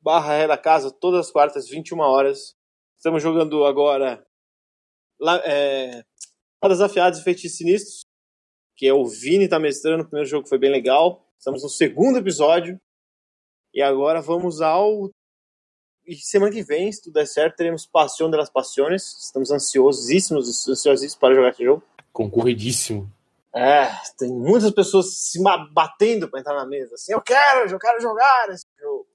barra 0.00 0.32
Regra 0.32 0.56
da 0.56 0.58
Casa, 0.58 0.90
todas 0.90 1.26
as 1.26 1.30
quartas, 1.32 1.68
21 1.68 1.98
horas. 2.00 2.56
Estamos 2.96 3.22
jogando 3.22 3.64
agora 3.64 4.26
é, 5.44 6.02
Rodas 6.62 6.80
Afiadas 6.80 7.20
e 7.20 7.24
Feitiços 7.24 7.58
Sinistros, 7.58 8.06
que 8.76 8.86
é 8.86 8.92
o 8.94 9.04
Vini 9.06 9.46
tá 9.48 9.58
mestrando, 9.58 10.02
o 10.02 10.06
primeiro 10.06 10.28
jogo 10.28 10.48
foi 10.48 10.58
bem 10.58 10.70
legal. 10.70 11.26
Estamos 11.38 11.62
no 11.62 11.68
segundo 11.68 12.18
episódio. 12.18 12.80
E 13.72 13.82
agora 13.82 14.20
vamos 14.20 14.60
ao. 14.60 15.10
E 16.06 16.16
semana 16.16 16.52
que 16.52 16.62
vem, 16.62 16.90
se 16.90 17.02
tudo 17.02 17.14
der 17.14 17.26
certo, 17.26 17.56
teremos 17.56 17.86
Passion 17.86 18.30
de 18.30 18.36
las 18.36 18.50
Passiones. 18.50 19.02
Estamos 19.20 19.50
ansiosíssimos, 19.50 20.68
ansiosíssimos 20.68 21.20
para 21.20 21.34
jogar 21.34 21.50
esse 21.50 21.64
jogo. 21.64 21.82
Concorridíssimo. 22.12 23.10
É, 23.54 23.90
tem 24.16 24.32
muitas 24.32 24.70
pessoas 24.72 25.16
se 25.18 25.42
batendo 25.72 26.28
para 26.28 26.40
entrar 26.40 26.54
na 26.54 26.66
mesa. 26.66 26.94
Assim, 26.94 27.12
eu 27.12 27.20
quero, 27.20 27.68
eu 27.68 27.78
quero 27.78 28.00
jogar 28.00 28.48
esse 28.50 28.66
jogo. 28.78 29.06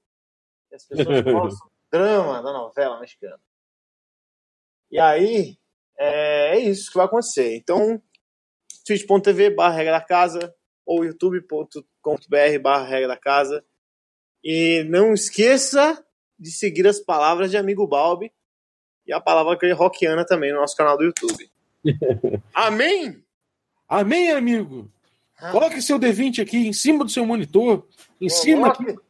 E 0.71 0.75
as 0.75 0.85
pessoas 0.85 1.21
gostam 1.23 1.67
do 1.67 1.73
drama 1.91 2.41
da 2.41 2.51
novela 2.51 2.99
mexicana. 2.99 3.39
E 4.91 4.99
aí, 4.99 5.57
é, 5.97 6.57
é 6.57 6.59
isso 6.59 6.91
que 6.91 6.97
vai 6.97 7.05
acontecer. 7.05 7.55
Então, 7.55 8.01
twitch.tv 8.85 9.49
barra 9.51 9.75
regra 9.75 9.93
da 9.93 10.01
casa 10.01 10.53
ou 10.85 11.03
youtube.com.br 11.03 12.59
barra 12.61 12.85
regra 12.85 13.07
da 13.07 13.17
casa. 13.17 13.65
E 14.45 14.83
não 14.83 15.11
esqueça 15.11 16.05
de 16.37 16.51
seguir 16.51 16.85
as 16.85 16.99
palavras 16.99 17.49
de 17.49 17.57
amigo 17.57 17.87
Balbi 17.87 18.31
e 19.07 19.11
a 19.11 19.19
palavra 19.19 19.57
rockiana 19.73 20.23
também 20.23 20.53
no 20.53 20.59
nosso 20.59 20.77
canal 20.77 20.95
do 20.95 21.05
YouTube. 21.05 21.49
Amém? 22.53 23.23
Amém, 23.89 24.31
amigo! 24.31 24.87
Coloque 25.51 25.81
seu 25.81 25.99
D20 25.99 26.43
aqui 26.43 26.57
em 26.57 26.73
cima 26.73 27.03
do 27.03 27.09
seu 27.09 27.25
monitor, 27.25 27.87
em 28.21 28.29
cima 28.29 28.67
aqui 28.67 28.85
do 28.85 29.01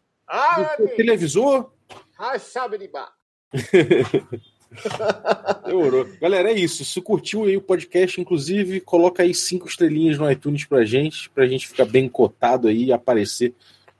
seu 0.78 0.88
televisor. 0.96 1.70
Ah, 2.18 2.40
Xabiribá. 2.40 3.12
Demorou. 5.66 6.06
Galera, 6.20 6.52
é 6.52 6.54
isso. 6.54 6.86
Se 6.86 7.02
curtiu 7.02 7.44
aí 7.44 7.58
o 7.58 7.62
podcast, 7.62 8.20
inclusive, 8.20 8.82
coloca 8.82 9.24
aí 9.24 9.34
cinco 9.34 9.68
estrelinhas 9.68 10.18
no 10.18 10.30
iTunes 10.32 10.66
pra 10.66 10.84
gente, 10.86 11.30
pra 11.30 11.46
gente 11.46 11.68
ficar 11.68 11.86
bem 11.86 12.10
cotado 12.10 12.68
aí 12.68 12.86
e 12.86 12.94
aparecer 12.94 13.54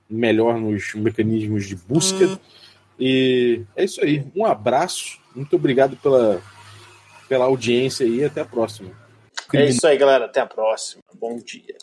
melhor 0.10 0.58
nos 0.60 0.94
mecanismos 0.96 1.66
de 1.66 1.76
busca. 1.76 2.40
E 3.00 3.62
é 3.76 3.84
isso 3.84 4.04
aí. 4.04 4.26
Um 4.36 4.46
abraço. 4.46 5.20
Muito 5.36 5.56
obrigado 5.56 5.98
pela, 5.98 6.42
pela 7.28 7.46
audiência 7.46 8.06
aí. 8.06 8.24
Até 8.24 8.42
a 8.42 8.46
próxima. 8.46 8.92
É 9.54 9.66
isso 9.66 9.86
aí, 9.86 9.98
galera. 9.98 10.26
Até 10.26 10.40
a 10.40 10.46
próxima. 10.46 11.02
Bom 11.14 11.38
dia. 11.38 11.76